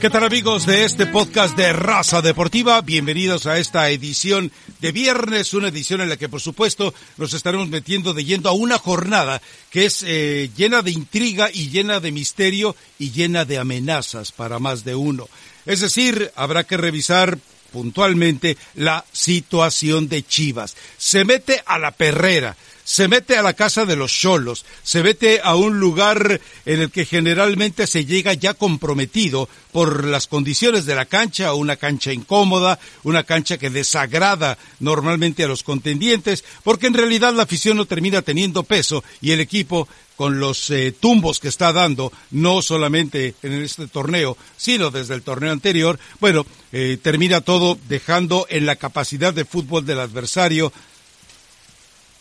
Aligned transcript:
¿Qué 0.00 0.08
tal 0.08 0.24
amigos 0.24 0.64
de 0.64 0.86
este 0.86 1.04
podcast 1.04 1.54
de 1.58 1.74
Raza 1.74 2.22
Deportiva? 2.22 2.80
Bienvenidos 2.80 3.44
a 3.44 3.58
esta 3.58 3.90
edición 3.90 4.50
de 4.80 4.92
viernes, 4.92 5.52
una 5.52 5.68
edición 5.68 6.00
en 6.00 6.08
la 6.08 6.16
que 6.16 6.30
por 6.30 6.40
supuesto 6.40 6.94
nos 7.18 7.34
estaremos 7.34 7.68
metiendo 7.68 8.14
de 8.14 8.24
yendo 8.24 8.48
a 8.48 8.52
una 8.52 8.78
jornada 8.78 9.42
que 9.68 9.84
es 9.84 10.02
eh, 10.06 10.50
llena 10.56 10.80
de 10.80 10.92
intriga 10.92 11.50
y 11.52 11.68
llena 11.68 12.00
de 12.00 12.12
misterio 12.12 12.74
y 12.98 13.10
llena 13.10 13.44
de 13.44 13.58
amenazas 13.58 14.32
para 14.32 14.58
más 14.58 14.84
de 14.84 14.94
uno. 14.94 15.28
Es 15.66 15.80
decir, 15.80 16.32
habrá 16.34 16.64
que 16.64 16.78
revisar 16.78 17.36
puntualmente 17.70 18.56
la 18.76 19.04
situación 19.12 20.08
de 20.08 20.22
Chivas. 20.22 20.76
Se 20.96 21.26
mete 21.26 21.62
a 21.66 21.78
la 21.78 21.90
perrera 21.90 22.56
se 22.90 23.06
mete 23.06 23.36
a 23.36 23.42
la 23.42 23.52
casa 23.52 23.86
de 23.86 23.94
los 23.94 24.12
cholos, 24.12 24.64
se 24.82 25.04
mete 25.04 25.40
a 25.44 25.54
un 25.54 25.78
lugar 25.78 26.40
en 26.66 26.80
el 26.80 26.90
que 26.90 27.04
generalmente 27.04 27.86
se 27.86 28.04
llega 28.04 28.34
ya 28.34 28.52
comprometido 28.54 29.48
por 29.70 30.04
las 30.04 30.26
condiciones 30.26 30.86
de 30.86 30.96
la 30.96 31.04
cancha, 31.04 31.54
una 31.54 31.76
cancha 31.76 32.12
incómoda, 32.12 32.80
una 33.04 33.22
cancha 33.22 33.58
que 33.58 33.70
desagrada 33.70 34.58
normalmente 34.80 35.44
a 35.44 35.46
los 35.46 35.62
contendientes, 35.62 36.42
porque 36.64 36.88
en 36.88 36.94
realidad 36.94 37.32
la 37.32 37.44
afición 37.44 37.76
no 37.76 37.84
termina 37.84 38.22
teniendo 38.22 38.64
peso 38.64 39.04
y 39.20 39.30
el 39.30 39.40
equipo 39.40 39.86
con 40.16 40.40
los 40.40 40.68
eh, 40.70 40.92
tumbos 40.92 41.38
que 41.38 41.48
está 41.48 41.72
dando, 41.72 42.12
no 42.32 42.60
solamente 42.60 43.36
en 43.44 43.52
este 43.52 43.86
torneo, 43.86 44.36
sino 44.56 44.90
desde 44.90 45.14
el 45.14 45.22
torneo 45.22 45.52
anterior, 45.52 45.98
bueno, 46.18 46.44
eh, 46.72 46.98
termina 47.00 47.40
todo 47.40 47.78
dejando 47.88 48.46
en 48.50 48.66
la 48.66 48.76
capacidad 48.76 49.32
de 49.32 49.44
fútbol 49.44 49.86
del 49.86 50.00
adversario 50.00 50.72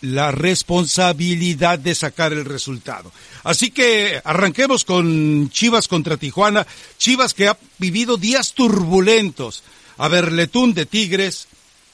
la 0.02 0.31
responsabilidad 0.31 1.80
de 1.80 1.95
sacar 1.95 2.34
el 2.34 2.45
resultado. 2.45 3.12
Así 3.44 3.72
que 3.72 4.22
arranquemos 4.23 4.86
con 4.86 5.50
Chivas 5.50 5.88
contra 5.88 6.17
Tijuana, 6.17 6.66
Chivas 6.97 7.33
que 7.33 7.47
ha 7.47 7.58
vivido 7.78 8.17
días 8.17 8.53
turbulentos, 8.53 9.64
a 9.97 10.08
Berletún 10.08 10.73
de 10.73 10.86
Tigres, 10.86 11.47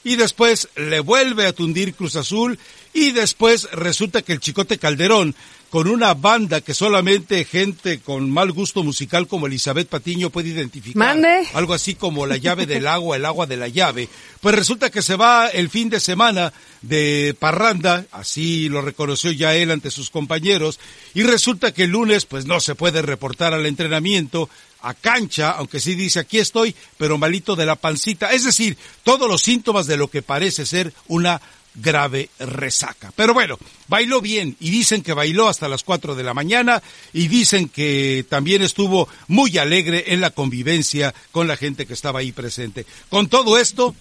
y 0.04 0.14
después 0.14 0.68
le 0.76 1.00
vuelve 1.00 1.46
a 1.46 1.52
tundir 1.52 1.94
Cruz 1.94 2.14
Azul, 2.14 2.58
y 2.94 3.10
después 3.10 3.68
resulta 3.72 4.22
que 4.22 4.32
el 4.32 4.40
Chicote 4.40 4.78
Calderón 4.78 5.34
con 5.70 5.88
una 5.88 6.14
banda 6.14 6.60
que 6.60 6.74
solamente 6.74 7.44
gente 7.44 8.00
con 8.00 8.30
mal 8.30 8.52
gusto 8.52 8.82
musical 8.82 9.26
como 9.26 9.46
Elizabeth 9.46 9.88
Patiño 9.88 10.30
puede 10.30 10.50
identificar. 10.50 11.00
Algo 11.54 11.74
así 11.74 11.94
como 11.94 12.26
la 12.26 12.36
llave 12.36 12.66
del 12.66 12.86
agua, 12.86 13.16
el 13.16 13.24
agua 13.24 13.46
de 13.46 13.56
la 13.56 13.68
llave. 13.68 14.08
Pues 14.40 14.54
resulta 14.54 14.90
que 14.90 15.02
se 15.02 15.16
va 15.16 15.48
el 15.48 15.68
fin 15.68 15.90
de 15.90 16.00
semana 16.00 16.52
de 16.82 17.34
parranda, 17.38 18.06
así 18.12 18.68
lo 18.68 18.80
reconoció 18.80 19.32
ya 19.32 19.54
él 19.54 19.70
ante 19.70 19.90
sus 19.90 20.10
compañeros, 20.10 20.78
y 21.14 21.24
resulta 21.24 21.74
que 21.74 21.84
el 21.84 21.90
lunes 21.90 22.26
pues 22.26 22.46
no 22.46 22.60
se 22.60 22.74
puede 22.74 23.02
reportar 23.02 23.52
al 23.52 23.66
entrenamiento, 23.66 24.48
a 24.82 24.94
cancha, 24.94 25.50
aunque 25.50 25.80
sí 25.80 25.94
dice 25.96 26.20
aquí 26.20 26.38
estoy, 26.38 26.74
pero 26.96 27.18
malito 27.18 27.56
de 27.56 27.66
la 27.66 27.74
pancita. 27.74 28.32
Es 28.32 28.44
decir, 28.44 28.76
todos 29.02 29.28
los 29.28 29.42
síntomas 29.42 29.86
de 29.86 29.96
lo 29.96 30.08
que 30.08 30.22
parece 30.22 30.64
ser 30.64 30.92
una 31.08 31.40
grave 31.76 32.30
resaca. 32.38 33.12
Pero 33.14 33.34
bueno, 33.34 33.58
bailó 33.88 34.20
bien 34.20 34.56
y 34.60 34.70
dicen 34.70 35.02
que 35.02 35.12
bailó 35.12 35.48
hasta 35.48 35.68
las 35.68 35.84
cuatro 35.84 36.14
de 36.14 36.24
la 36.24 36.34
mañana 36.34 36.82
y 37.12 37.28
dicen 37.28 37.68
que 37.68 38.24
también 38.28 38.62
estuvo 38.62 39.08
muy 39.28 39.56
alegre 39.58 40.04
en 40.08 40.20
la 40.20 40.30
convivencia 40.30 41.14
con 41.32 41.46
la 41.46 41.56
gente 41.56 41.86
que 41.86 41.94
estaba 41.94 42.20
ahí 42.20 42.32
presente. 42.32 42.86
Con 43.08 43.28
todo 43.28 43.58
esto, 43.58 43.94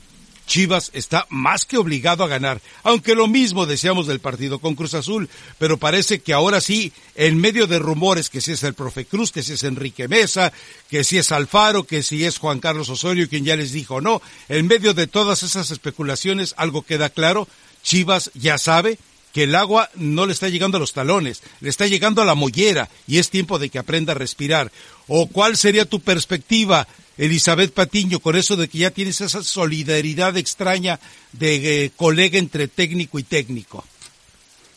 Chivas 0.45 0.92
está 0.94 1.26
más 1.30 1.66
que 1.66 1.78
obligado 1.78 2.23
a 2.23 2.28
ganar, 2.28 2.62
aunque 2.84 3.16
lo 3.16 3.28
mismo 3.28 3.66
deseamos 3.66 4.08
del 4.08 4.20
partido 4.20 4.60
con 4.60 4.76
Cruz 4.76 4.94
Azul, 4.94 5.30
pero 5.58 5.78
parece 5.78 6.20
que 6.20 6.34
ahora 6.34 6.62
sí, 6.62 6.94
en 7.16 7.38
medio 7.38 7.67
de 7.67 7.80
rumores 7.80 8.30
que 8.30 8.42
si 8.42 8.52
es 8.52 8.64
el 8.64 8.76
profe 8.76 9.06
Cruz, 9.06 9.32
que 9.32 9.44
si 9.44 9.54
es 9.54 9.64
Enrique 9.64 10.08
Mesa, 10.08 10.54
que 10.89 11.04
si 11.04 11.17
es 11.17 11.32
Alfaro, 11.32 11.86
que 11.86 12.04
si 12.04 12.26
es 12.26 12.38
Juan 12.38 12.60
Carlos 12.60 12.89
Osorio 12.89 13.28
quien 13.28 13.45
ya 13.45 13.55
les 13.55 13.72
dijo 13.72 14.02
no, 14.02 14.22
en 14.48 14.67
medio 14.67 14.94
de 14.94 15.08
todas 15.08 15.44
esas 15.44 15.72
especulaciones 15.72 16.54
algo 16.58 16.83
queda 16.83 17.10
claro, 17.10 17.48
Chivas 17.86 18.32
ya 18.34 18.58
sabe 18.58 18.98
que 19.32 19.44
el 19.44 19.56
agua 19.56 19.90
no 19.96 20.26
le 20.26 20.34
está 20.34 20.50
llegando 20.50 20.78
a 20.78 20.80
los 20.80 20.94
talones, 20.94 21.44
le 21.62 21.70
está 21.70 21.88
llegando 21.88 22.22
a 22.22 22.26
la 22.26 22.36
mollera 22.36 22.90
y 23.06 23.20
es 23.20 23.30
tiempo 23.30 23.60
de 23.60 23.70
que 23.70 23.80
aprenda 23.80 24.14
a 24.14 24.16
respirar. 24.16 24.72
¿O 25.08 25.28
cuál 25.28 25.56
sería 25.56 25.86
tu 25.86 26.00
perspectiva, 26.00 26.88
Elizabeth 27.18 27.73
Patiño, 27.73 28.20
con 28.20 28.36
eso 28.36 28.56
de 28.56 28.68
que 28.68 28.80
ya 28.80 28.92
tienes 28.92 29.22
esa 29.22 29.44
solidaridad 29.44 30.36
extraña 30.36 31.00
de 31.34 31.86
eh, 31.86 31.92
colega 31.96 32.40
entre 32.40 32.68
técnico 32.68 33.20
y 33.20 33.23
técnico? 33.23 33.86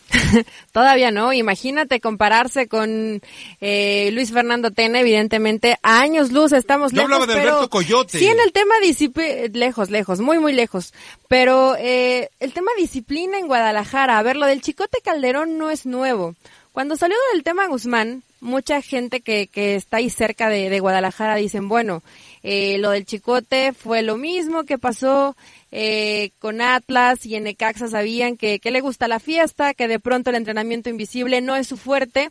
Todavía 0.73 1.11
no, 1.11 1.33
imagínate 1.33 2.01
compararse 2.01 2.69
con 2.69 3.21
eh, 3.61 4.11
Luis 4.13 4.33
Fernando 4.33 4.71
Tena, 4.71 5.01
evidentemente 5.01 5.79
a 5.83 6.01
años 6.01 6.33
luz 6.33 6.53
estamos 6.53 6.93
lejos. 6.93 7.13
hablaba 7.13 7.27
de 7.27 7.41
Alberto 7.41 7.69
Coyote. 7.69 8.19
Sí, 8.19 8.27
en 8.27 8.41
el 8.41 8.53
tema 8.53 8.75
disciplina, 8.83 9.49
lejos, 9.53 9.91
lejos, 9.91 10.21
muy, 10.21 10.39
muy 10.39 10.53
lejos. 10.53 10.95
Pero 11.29 11.77
eh, 11.79 12.31
el 12.41 12.53
tema 12.53 12.71
disciplina 12.79 13.39
en 13.39 13.47
Guadalajara, 13.47 14.19
a 14.19 14.23
ver, 14.23 14.37
lo 14.37 14.47
del 14.47 14.63
Chicote 14.63 14.99
Calderón 15.03 15.59
no 15.59 15.71
es 15.71 15.87
nuevo. 15.87 16.35
Cuando 16.73 16.97
salió 16.97 17.17
del 17.33 17.43
tema 17.43 17.67
Guzmán, 17.67 18.23
mucha 18.41 18.81
gente 18.83 19.21
que, 19.21 19.49
que 19.49 19.75
está 19.75 19.99
ahí 19.99 20.11
cerca 20.11 20.49
de, 20.49 20.71
de 20.71 20.81
Guadalajara 20.81 21.35
dicen, 21.35 21.69
bueno, 21.69 22.03
eh, 22.43 22.79
lo 22.79 22.91
del 22.91 23.05
Chicote 23.05 23.73
fue 23.73 24.03
lo 24.03 24.17
mismo 24.17 24.65
que 24.65 24.79
pasó 24.79 25.37
eh, 25.71 26.31
con 26.39 26.61
Atlas 26.61 27.27
y 27.27 27.35
en 27.35 27.45
Necaxa 27.45 27.89
sabían 27.89 28.37
que, 28.37 28.59
que 28.59 28.71
le 28.71 28.81
gusta 28.81 29.09
la 29.09 29.21
fiesta, 29.21 29.75
que 29.75 29.89
de 29.89 30.01
pronto 30.01 30.31
el 30.31 30.37
entrenamiento 30.37 30.91
invisible 30.91 31.41
no 31.41 31.57
es 31.57 31.67
su 31.67 31.77
fuerte, 31.77 32.31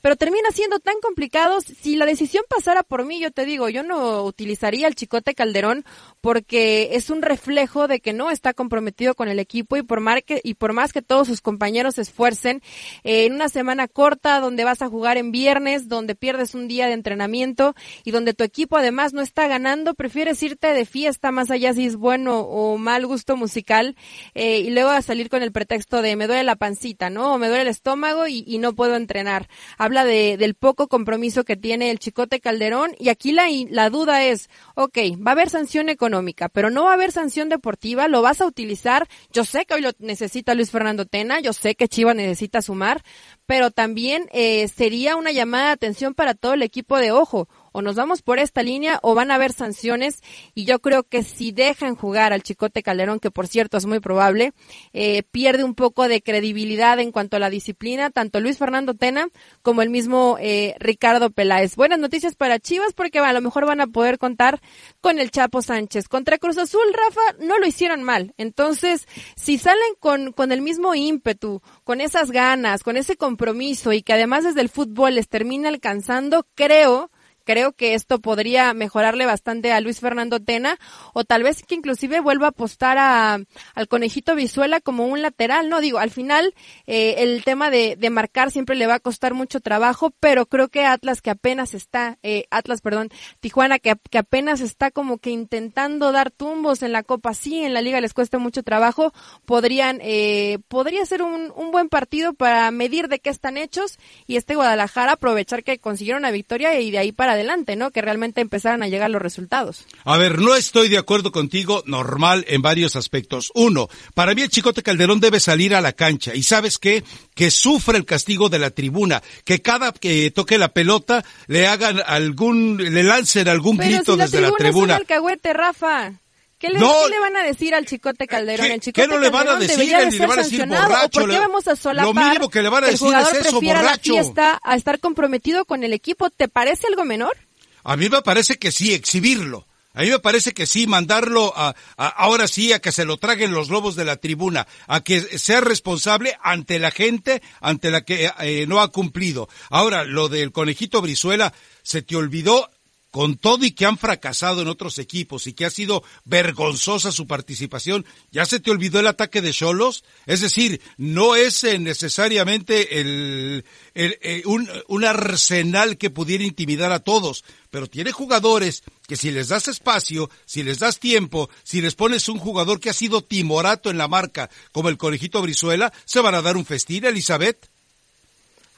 pero 0.00 0.16
termina 0.16 0.50
siendo 0.52 0.80
tan 0.80 0.96
complicado. 1.00 1.60
Si 1.60 1.96
la 1.96 2.06
decisión 2.06 2.44
pasara 2.48 2.82
por 2.82 3.04
mí, 3.04 3.20
yo 3.20 3.30
te 3.30 3.44
digo, 3.44 3.68
yo 3.68 3.82
no 3.82 4.22
utilizaría 4.24 4.86
el 4.86 4.94
Chicote 4.94 5.34
Calderón 5.34 5.84
porque 6.20 6.90
es 6.92 7.10
un 7.10 7.22
reflejo 7.22 7.88
de 7.88 8.00
que 8.00 8.12
no 8.12 8.30
está 8.30 8.54
comprometido 8.54 9.14
con 9.14 9.28
el 9.28 9.38
equipo 9.38 9.76
y 9.76 9.82
por, 9.82 10.02
que, 10.22 10.40
y 10.42 10.54
por 10.54 10.72
más 10.72 10.92
que 10.92 11.02
todos 11.02 11.28
sus 11.28 11.40
compañeros 11.40 11.96
se 11.96 12.02
esfuercen 12.02 12.62
eh, 13.02 13.26
en 13.26 13.34
una 13.34 13.48
semana 13.48 13.88
corta 13.88 14.40
donde 14.40 14.64
vas 14.64 14.82
a 14.82 14.88
jugar 14.88 15.16
en 15.16 15.32
viernes, 15.32 15.88
donde 15.88 16.14
pierdes 16.14 16.54
un 16.54 16.68
día 16.68 16.86
de 16.86 16.92
entrenamiento 16.92 17.74
y 18.04 18.10
donde 18.10 18.34
tu 18.34 18.44
equipo 18.44 18.76
además 18.76 19.12
no 19.12 19.22
está 19.22 19.48
ganando, 19.48 19.94
prefieres 19.94 20.42
irte 20.42 20.72
de 20.72 20.84
fiesta 20.84 21.30
más 21.30 21.50
allá 21.50 21.72
si 21.72 21.86
es 21.86 21.96
bueno 21.96 22.40
o 22.40 22.73
mal 22.78 23.06
gusto 23.06 23.36
musical 23.36 23.96
eh, 24.34 24.58
y 24.58 24.70
luego 24.70 24.90
a 24.90 25.02
salir 25.02 25.28
con 25.28 25.42
el 25.42 25.52
pretexto 25.52 26.02
de 26.02 26.16
me 26.16 26.26
duele 26.26 26.44
la 26.44 26.56
pancita, 26.56 27.10
¿no? 27.10 27.34
O 27.34 27.38
me 27.38 27.48
duele 27.48 27.62
el 27.62 27.68
estómago 27.68 28.26
y, 28.26 28.58
no 28.58 28.74
puedo 28.74 28.96
entrenar. 28.96 29.48
Habla 29.78 30.04
de, 30.04 30.36
del 30.36 30.54
poco 30.54 30.88
compromiso 30.88 31.44
que 31.44 31.56
tiene 31.56 31.90
el 31.90 31.98
Chicote 31.98 32.40
Calderón 32.40 32.92
y 32.98 33.08
aquí 33.08 33.32
la, 33.32 33.46
la 33.68 33.90
duda 33.90 34.24
es, 34.24 34.48
ok, 34.74 34.98
va 35.26 35.32
a 35.32 35.32
haber 35.32 35.50
sanción 35.50 35.88
económica, 35.88 36.48
pero 36.48 36.70
no 36.70 36.84
va 36.84 36.90
a 36.92 36.94
haber 36.94 37.12
sanción 37.12 37.48
deportiva, 37.48 38.08
lo 38.08 38.22
vas 38.22 38.40
a 38.40 38.46
utilizar. 38.46 39.08
Yo 39.32 39.44
sé 39.44 39.66
que 39.66 39.74
hoy 39.74 39.80
lo 39.80 39.90
necesita 39.98 40.54
Luis 40.54 40.70
Fernando 40.70 41.04
Tena, 41.04 41.40
yo 41.40 41.52
sé 41.52 41.74
que 41.74 41.88
Chivas 41.88 42.16
necesita 42.16 42.62
sumar, 42.62 43.02
pero 43.46 43.70
también 43.70 44.28
eh, 44.32 44.68
sería 44.68 45.16
una 45.16 45.32
llamada 45.32 45.66
de 45.66 45.72
atención 45.72 46.14
para 46.14 46.34
todo 46.34 46.54
el 46.54 46.62
equipo 46.62 46.98
de 46.98 47.12
ojo 47.12 47.48
o 47.74 47.82
nos 47.82 47.96
vamos 47.96 48.22
por 48.22 48.38
esta 48.38 48.62
línea 48.62 49.00
o 49.02 49.16
van 49.16 49.32
a 49.32 49.34
haber 49.34 49.52
sanciones 49.52 50.22
y 50.54 50.64
yo 50.64 50.78
creo 50.78 51.02
que 51.02 51.24
si 51.24 51.50
dejan 51.50 51.96
jugar 51.96 52.32
al 52.32 52.44
Chicote 52.44 52.84
Calderón, 52.84 53.18
que 53.18 53.32
por 53.32 53.48
cierto 53.48 53.76
es 53.76 53.84
muy 53.84 53.98
probable, 53.98 54.52
eh, 54.92 55.24
pierde 55.24 55.64
un 55.64 55.74
poco 55.74 56.06
de 56.06 56.22
credibilidad 56.22 57.00
en 57.00 57.10
cuanto 57.10 57.36
a 57.36 57.40
la 57.40 57.50
disciplina, 57.50 58.10
tanto 58.10 58.38
Luis 58.38 58.58
Fernando 58.58 58.94
Tena 58.94 59.26
como 59.62 59.82
el 59.82 59.90
mismo 59.90 60.36
eh, 60.40 60.76
Ricardo 60.78 61.30
Peláez. 61.30 61.74
Buenas 61.74 61.98
noticias 61.98 62.36
para 62.36 62.60
Chivas 62.60 62.92
porque 62.92 63.18
a 63.18 63.32
lo 63.32 63.40
mejor 63.40 63.66
van 63.66 63.80
a 63.80 63.88
poder 63.88 64.18
contar 64.18 64.60
con 65.00 65.18
el 65.18 65.32
Chapo 65.32 65.60
Sánchez. 65.60 66.06
Contra 66.06 66.38
Cruz 66.38 66.58
Azul, 66.58 66.86
Rafa, 66.92 67.44
no 67.44 67.58
lo 67.58 67.66
hicieron 67.66 68.04
mal. 68.04 68.34
Entonces, 68.36 69.08
si 69.34 69.58
salen 69.58 69.94
con, 69.98 70.30
con 70.30 70.52
el 70.52 70.62
mismo 70.62 70.94
ímpetu, 70.94 71.60
con 71.82 72.00
esas 72.00 72.30
ganas, 72.30 72.84
con 72.84 72.96
ese 72.96 73.16
compromiso 73.16 73.92
y 73.92 74.02
que 74.02 74.12
además 74.12 74.44
desde 74.44 74.60
el 74.60 74.68
fútbol 74.68 75.16
les 75.16 75.28
termina 75.28 75.70
alcanzando, 75.70 76.46
creo 76.54 77.10
creo 77.44 77.72
que 77.72 77.94
esto 77.94 78.20
podría 78.20 78.74
mejorarle 78.74 79.26
bastante 79.26 79.72
a 79.72 79.80
Luis 79.80 80.00
Fernando 80.00 80.40
Tena 80.40 80.78
o 81.12 81.24
tal 81.24 81.42
vez 81.42 81.62
que 81.62 81.74
inclusive 81.74 82.20
vuelva 82.20 82.46
a 82.46 82.50
apostar 82.50 82.98
a, 82.98 83.38
al 83.74 83.88
conejito 83.88 84.34
Visuela 84.34 84.80
como 84.80 85.06
un 85.06 85.22
lateral, 85.22 85.68
no 85.68 85.80
digo, 85.80 85.98
al 85.98 86.10
final 86.10 86.54
eh, 86.86 87.16
el 87.18 87.44
tema 87.44 87.70
de, 87.70 87.96
de, 87.96 88.10
marcar 88.10 88.50
siempre 88.50 88.76
le 88.76 88.86
va 88.86 88.94
a 88.94 89.00
costar 89.00 89.34
mucho 89.34 89.60
trabajo, 89.60 90.12
pero 90.20 90.46
creo 90.46 90.68
que 90.68 90.84
Atlas 90.84 91.22
que 91.22 91.30
apenas 91.30 91.74
está, 91.74 92.18
eh, 92.22 92.44
Atlas, 92.50 92.80
perdón, 92.80 93.10
Tijuana 93.40 93.78
que, 93.78 93.94
que 94.10 94.18
apenas 94.18 94.60
está 94.60 94.90
como 94.90 95.18
que 95.18 95.30
intentando 95.30 96.12
dar 96.12 96.30
tumbos 96.30 96.82
en 96.82 96.92
la 96.92 97.02
Copa, 97.02 97.34
sí, 97.34 97.62
en 97.62 97.74
la 97.74 97.82
liga 97.82 98.00
les 98.00 98.14
cuesta 98.14 98.38
mucho 98.38 98.62
trabajo, 98.62 99.12
podrían, 99.44 99.98
eh, 100.02 100.58
podría 100.68 101.04
ser 101.06 101.22
un, 101.22 101.52
un 101.54 101.70
buen 101.70 101.88
partido 101.88 102.34
para 102.34 102.70
medir 102.70 103.08
de 103.08 103.18
qué 103.18 103.30
están 103.30 103.56
hechos 103.56 103.98
y 104.26 104.36
este 104.36 104.54
Guadalajara 104.54 105.12
aprovechar 105.12 105.62
que 105.64 105.78
consiguieron 105.78 106.22
una 106.22 106.30
victoria 106.30 106.78
y 106.80 106.90
de 106.90 106.98
ahí 106.98 107.12
para 107.12 107.33
adelante, 107.34 107.76
¿no? 107.76 107.90
Que 107.90 108.02
realmente 108.02 108.40
empezaran 108.40 108.82
a 108.82 108.88
llegar 108.88 109.10
los 109.10 109.22
resultados. 109.22 109.86
A 110.04 110.16
ver, 110.16 110.40
no 110.40 110.54
estoy 110.54 110.88
de 110.88 110.98
acuerdo 110.98 111.32
contigo, 111.32 111.82
normal 111.86 112.44
en 112.48 112.62
varios 112.62 112.96
aspectos. 112.96 113.50
Uno, 113.54 113.88
para 114.14 114.34
mí 114.34 114.42
el 114.42 114.48
Chicote 114.48 114.82
Calderón 114.82 115.20
debe 115.20 115.40
salir 115.40 115.74
a 115.74 115.80
la 115.80 115.92
cancha 115.92 116.34
y 116.34 116.42
sabes 116.42 116.78
qué, 116.78 117.04
que 117.34 117.50
sufra 117.50 117.96
el 117.96 118.04
castigo 118.04 118.48
de 118.48 118.58
la 118.58 118.70
tribuna, 118.70 119.22
que 119.44 119.62
cada 119.62 119.92
que 119.92 120.30
toque 120.30 120.58
la 120.58 120.68
pelota 120.68 121.24
le 121.46 121.66
hagan 121.66 122.00
algún, 122.06 122.76
le 122.78 123.02
lancen 123.02 123.48
algún 123.48 123.76
grito 123.76 124.16
desde 124.16 124.40
la 124.40 124.52
tribuna. 124.52 124.96
Es 124.96 125.20
un 125.20 125.54
Rafa. 125.54 126.23
¿Qué 126.64 126.70
le, 126.70 126.78
¿Qué 126.78 127.10
le, 127.10 127.20
van 127.20 127.36
a 127.36 127.42
decir 127.42 127.74
al 127.74 127.84
Chicote 127.84 128.26
Calderón? 128.26 128.66
¿Qué, 128.66 128.72
el 128.72 128.80
Chicote 128.80 129.06
¿qué 129.06 129.14
no 129.14 129.20
le 129.20 129.28
van 129.28 129.48
a 129.48 129.56
decir? 129.56 129.94
De 129.94 130.10
le 130.10 130.26
van 130.26 130.38
a 130.38 130.42
decir 130.42 130.66
borracho. 130.66 131.20
¿Por 131.20 131.30
qué 131.30 131.38
vamos 131.38 131.68
a 131.68 131.76
solapar 131.76 132.14
lo 132.14 132.14
mínimo 132.14 132.48
que 132.48 132.62
le 132.62 132.70
van 132.70 132.84
a 132.84 132.86
decir 132.86 133.06
el 133.08 133.20
es 133.20 133.46
eso, 133.46 133.60
borracho. 133.60 134.14
La 134.34 134.60
a 134.62 134.74
estar 134.74 134.98
comprometido 134.98 135.66
con 135.66 135.84
el 135.84 135.92
equipo. 135.92 136.30
¿Te 136.30 136.48
parece 136.48 136.86
algo 136.86 137.04
menor? 137.04 137.36
A 137.82 137.98
mí 137.98 138.08
me 138.08 138.22
parece 138.22 138.56
que 138.56 138.72
sí, 138.72 138.94
exhibirlo. 138.94 139.66
A 139.92 140.00
mí 140.00 140.08
me 140.08 140.18
parece 140.20 140.54
que 140.54 140.64
sí, 140.64 140.86
mandarlo 140.86 141.52
a, 141.54 141.74
a, 141.98 142.08
ahora 142.08 142.48
sí 142.48 142.72
a 142.72 142.78
que 142.80 142.92
se 142.92 143.04
lo 143.04 143.18
traguen 143.18 143.52
los 143.52 143.68
lobos 143.68 143.94
de 143.94 144.06
la 144.06 144.16
tribuna, 144.16 144.66
a 144.86 145.02
que 145.02 145.20
sea 145.20 145.60
responsable 145.60 146.34
ante 146.42 146.78
la 146.78 146.90
gente, 146.90 147.42
ante 147.60 147.90
la 147.90 148.06
que 148.06 148.30
eh, 148.40 148.64
no 148.66 148.80
ha 148.80 148.88
cumplido. 148.88 149.50
Ahora, 149.68 150.04
lo 150.04 150.30
del 150.30 150.50
conejito 150.50 151.02
Brizuela, 151.02 151.52
se 151.82 152.00
te 152.00 152.16
olvidó 152.16 152.70
con 153.14 153.36
todo 153.36 153.64
y 153.64 153.70
que 153.70 153.86
han 153.86 153.96
fracasado 153.96 154.62
en 154.62 154.66
otros 154.66 154.98
equipos 154.98 155.46
y 155.46 155.52
que 155.52 155.64
ha 155.64 155.70
sido 155.70 156.02
vergonzosa 156.24 157.12
su 157.12 157.28
participación, 157.28 158.04
¿ya 158.32 158.44
se 158.44 158.58
te 158.58 158.72
olvidó 158.72 158.98
el 158.98 159.06
ataque 159.06 159.40
de 159.40 159.52
Cholos? 159.52 160.02
Es 160.26 160.40
decir, 160.40 160.80
no 160.96 161.36
es 161.36 161.62
eh, 161.62 161.78
necesariamente 161.78 162.98
el, 163.00 163.64
eh, 163.94 164.42
un, 164.46 164.68
un, 164.88 165.04
arsenal 165.04 165.96
que 165.96 166.10
pudiera 166.10 166.42
intimidar 166.42 166.90
a 166.90 166.98
todos, 166.98 167.44
pero 167.70 167.86
tiene 167.86 168.10
jugadores 168.10 168.82
que 169.06 169.14
si 169.14 169.30
les 169.30 169.46
das 169.46 169.68
espacio, 169.68 170.28
si 170.44 170.64
les 170.64 170.80
das 170.80 170.98
tiempo, 170.98 171.48
si 171.62 171.80
les 171.80 171.94
pones 171.94 172.28
un 172.28 172.40
jugador 172.40 172.80
que 172.80 172.90
ha 172.90 172.94
sido 172.94 173.22
timorato 173.22 173.90
en 173.90 173.98
la 173.98 174.08
marca, 174.08 174.50
como 174.72 174.88
el 174.88 174.98
conejito 174.98 175.40
Brizuela, 175.40 175.92
se 176.04 176.18
van 176.18 176.34
a 176.34 176.42
dar 176.42 176.56
un 176.56 176.66
festín, 176.66 177.04
Elizabeth. 177.04 177.68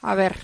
A 0.03 0.13
ver, 0.13 0.37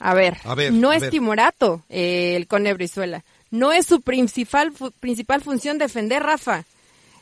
a 0.00 0.14
ver, 0.14 0.36
a 0.42 0.56
ver 0.56 0.72
no 0.72 0.92
es 0.92 1.08
timorato 1.10 1.84
eh, 1.88 2.34
el 2.34 2.48
Cone 2.48 2.74
Brizuela 2.74 3.22
no 3.50 3.72
es 3.72 3.86
su 3.86 4.00
principal, 4.00 4.72
principal 5.00 5.42
función 5.42 5.78
defender, 5.78 6.22
Rafa. 6.22 6.64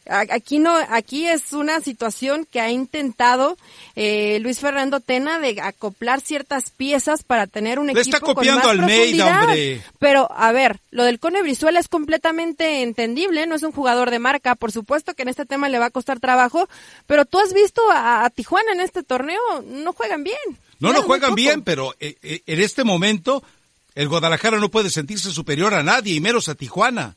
Aquí 0.07 0.59
no, 0.59 0.77
aquí 0.91 1.27
es 1.27 1.55
una 1.55 1.81
situación 1.81 2.47
que 2.51 2.61
ha 2.61 2.71
intentado 2.71 3.57
eh, 3.97 4.39
Luis 4.41 4.61
Fernando 4.61 5.01
Tena 5.01 5.39
de 5.39 5.59
acoplar 5.63 6.21
ciertas 6.21 6.69
piezas 6.69 7.23
para 7.23 7.47
tener 7.47 7.79
un 7.79 7.89
equipo 7.89 8.03
está 8.03 8.21
copiando 8.21 8.61
con 8.61 8.81
más 8.81 8.91
Almeida, 8.91 9.41
hombre. 9.41 9.83
Pero 9.99 10.31
a 10.31 10.53
ver, 10.53 10.79
lo 10.91 11.05
del 11.05 11.19
Cone 11.19 11.41
Brizuela 11.41 11.81
es 11.81 11.89
completamente 11.89 12.83
entendible, 12.83 13.47
no 13.47 13.55
es 13.55 13.63
un 13.63 13.73
jugador 13.73 14.11
de 14.11 14.19
marca, 14.19 14.57
por 14.57 14.73
supuesto 14.73 15.15
que 15.15 15.23
en 15.23 15.31
este 15.31 15.47
tema 15.47 15.71
le 15.71 15.79
va 15.79 15.87
a 15.87 15.91
costar 15.91 16.21
trabajo, 16.21 16.69
pero 17.07 17.25
tú 17.25 17.39
has 17.39 17.55
visto 17.55 17.81
a, 17.91 18.29
Tijuana 18.35 18.73
en 18.73 18.81
este 18.81 19.05
torneo, 19.05 19.41
no 19.65 19.95
juegan 19.95 20.23
bien. 20.23 20.37
No, 20.81 20.93
no 20.93 21.03
juegan 21.03 21.35
bien, 21.35 21.63
pero 21.63 21.95
eh, 21.99 22.17
eh, 22.21 22.43
en 22.45 22.61
este 22.61 22.85
momento 22.85 23.43
el 23.95 24.09
Guadalajara 24.09 24.59
no 24.59 24.71
puede 24.71 24.91
sentirse 24.91 25.31
superior 25.31 25.75
a 25.75 25.83
nadie 25.83 26.15
y 26.15 26.21
menos 26.21 26.49
a 26.49 26.55
Tijuana. 26.55 27.17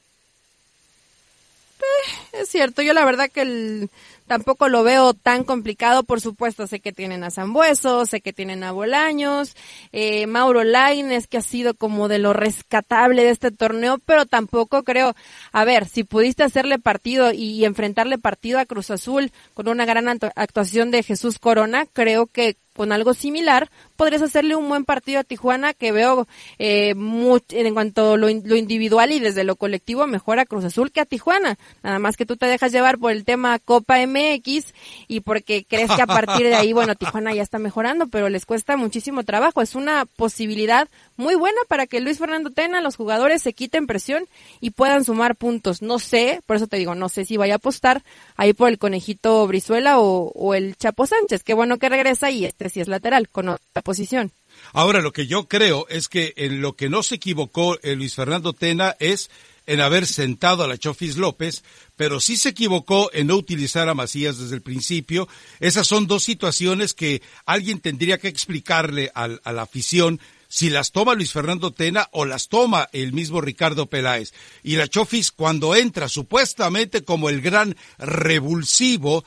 Eh, 1.79 2.37
es 2.41 2.49
cierto, 2.49 2.81
yo 2.81 2.93
la 2.93 3.05
verdad 3.05 3.29
que 3.31 3.41
el, 3.41 3.89
tampoco 4.27 4.69
lo 4.69 4.83
veo 4.83 5.13
tan 5.13 5.43
complicado, 5.43 6.03
por 6.03 6.21
supuesto, 6.21 6.67
sé 6.67 6.79
que 6.79 6.91
tienen 6.91 7.23
a 7.23 7.31
Zambueso, 7.31 8.05
sé 8.05 8.21
que 8.21 8.33
tienen 8.33 8.63
a 8.63 8.71
Bolaños, 8.71 9.55
eh, 9.91 10.27
Mauro 10.27 10.63
Laines, 10.63 11.27
que 11.27 11.37
ha 11.37 11.41
sido 11.41 11.73
como 11.73 12.07
de 12.07 12.19
lo 12.19 12.33
rescatable 12.33 13.23
de 13.23 13.31
este 13.31 13.51
torneo, 13.51 13.99
pero 14.05 14.25
tampoco 14.25 14.83
creo, 14.83 15.15
a 15.51 15.65
ver, 15.65 15.87
si 15.87 16.03
pudiste 16.03 16.43
hacerle 16.43 16.77
partido 16.77 17.31
y 17.31 17.65
enfrentarle 17.65 18.17
partido 18.17 18.59
a 18.59 18.65
Cruz 18.65 18.91
Azul 18.91 19.31
con 19.53 19.67
una 19.67 19.85
gran 19.85 20.07
actuación 20.07 20.91
de 20.91 21.03
Jesús 21.03 21.39
Corona, 21.39 21.85
creo 21.91 22.27
que 22.27 22.57
con 22.77 22.91
algo 22.91 23.13
similar, 23.15 23.69
podrías 23.97 24.21
hacerle 24.21 24.55
un 24.55 24.69
buen 24.69 24.85
partido 24.85 25.19
a 25.19 25.23
Tijuana 25.23 25.73
que 25.73 25.91
veo 25.91 26.27
eh, 26.59 26.91
en 26.91 27.73
cuanto 27.73 28.13
a 28.13 28.17
lo, 28.17 28.27
lo, 28.27 28.55
individual 28.55 29.11
y 29.11 29.19
desde 29.19 29.43
lo 29.43 29.55
colectivo 29.55 30.05
mejor 30.05 30.39
a 30.39 30.45
Cruz 30.45 30.63
Azul 30.63 30.91
que 30.91 31.01
a 31.01 31.05
Tijuana. 31.05 31.57
Nada 31.83 31.99
más 31.99 32.15
que 32.15 32.25
tú 32.25 32.37
te 32.37 32.45
dejas 32.45 32.71
llevar 32.71 32.99
por 32.99 33.11
el 33.11 33.25
tema 33.25 33.57
Copa 33.59 33.97
MX 34.05 34.73
y 35.07 35.21
porque 35.21 35.65
crees 35.67 35.91
que 35.91 36.01
a 36.03 36.07
partir 36.07 36.45
de 36.45 36.55
ahí, 36.55 36.71
bueno, 36.71 36.95
Tijuana 36.95 37.33
ya 37.33 37.41
está 37.41 37.57
mejorando, 37.57 38.07
pero 38.07 38.29
les 38.29 38.45
cuesta 38.45 38.77
muchísimo 38.77 39.23
trabajo. 39.23 39.61
Es 39.61 39.73
una 39.73 40.05
posibilidad 40.05 40.87
muy 41.15 41.33
buena 41.35 41.57
para 41.67 41.87
que 41.87 41.99
Luis 41.99 42.19
Fernando 42.19 42.51
Tena, 42.51 42.79
los 42.81 42.95
jugadores 42.95 43.41
se 43.41 43.53
quiten 43.53 43.87
presión 43.87 44.25
y 44.61 44.69
puedan 44.69 45.03
sumar 45.03 45.35
puntos. 45.35 45.81
No 45.81 45.97
sé, 45.97 46.41
por 46.45 46.57
eso 46.57 46.67
te 46.67 46.77
digo, 46.77 46.93
no 46.93 47.09
sé 47.09 47.25
si 47.25 47.37
vaya 47.37 47.55
a 47.55 47.57
apostar 47.57 48.03
ahí 48.35 48.53
por 48.53 48.69
el 48.69 48.77
conejito 48.77 49.47
Brizuela 49.47 49.99
o, 49.99 50.31
o 50.35 50.53
el 50.53 50.77
Chapo 50.77 51.07
Sánchez. 51.07 51.43
Qué 51.43 51.55
bueno 51.55 51.77
que 51.79 51.89
regresa 51.89 52.29
y 52.29 52.45
este 52.45 52.66
sí 52.69 52.79
es 52.79 52.87
lateral, 52.87 53.29
con 53.29 53.49
otra 53.49 53.81
posición. 53.83 54.31
Ahora, 54.73 55.01
lo 55.01 55.13
que 55.13 55.27
yo 55.27 55.47
creo 55.47 55.87
es 55.89 56.07
que 56.07 56.33
en 56.37 56.61
lo 56.61 56.75
que 56.75 56.89
no 56.89 57.03
se 57.03 57.15
equivocó 57.15 57.77
el 57.83 57.99
Luis 57.99 58.15
Fernando 58.15 58.53
Tena 58.53 58.95
es 58.99 59.29
en 59.67 59.81
haber 59.81 60.07
sentado 60.07 60.63
a 60.63 60.67
la 60.67 60.77
Chofis 60.77 61.17
López, 61.17 61.63
pero 61.95 62.19
sí 62.19 62.37
se 62.37 62.49
equivocó 62.49 63.09
en 63.13 63.27
no 63.27 63.35
utilizar 63.35 63.89
a 63.89 63.93
Macías 63.93 64.39
desde 64.39 64.55
el 64.55 64.61
principio. 64.61 65.27
Esas 65.59 65.85
son 65.85 66.07
dos 66.07 66.23
situaciones 66.23 66.93
que 66.93 67.21
alguien 67.45 67.79
tendría 67.79 68.17
que 68.17 68.29
explicarle 68.29 69.11
a 69.13 69.27
la 69.27 69.61
afición 69.61 70.19
si 70.47 70.69
las 70.69 70.91
toma 70.91 71.13
Luis 71.13 71.31
Fernando 71.31 71.71
Tena 71.71 72.07
o 72.11 72.25
las 72.25 72.47
toma 72.47 72.87
el 72.93 73.13
mismo 73.13 73.41
Ricardo 73.41 73.87
Peláez. 73.87 74.33
Y 74.63 74.77
la 74.77 74.87
Chofis 74.87 75.31
cuando 75.31 75.75
entra 75.75 76.07
supuestamente 76.07 77.03
como 77.03 77.29
el 77.29 77.41
gran 77.41 77.75
revulsivo, 77.97 79.25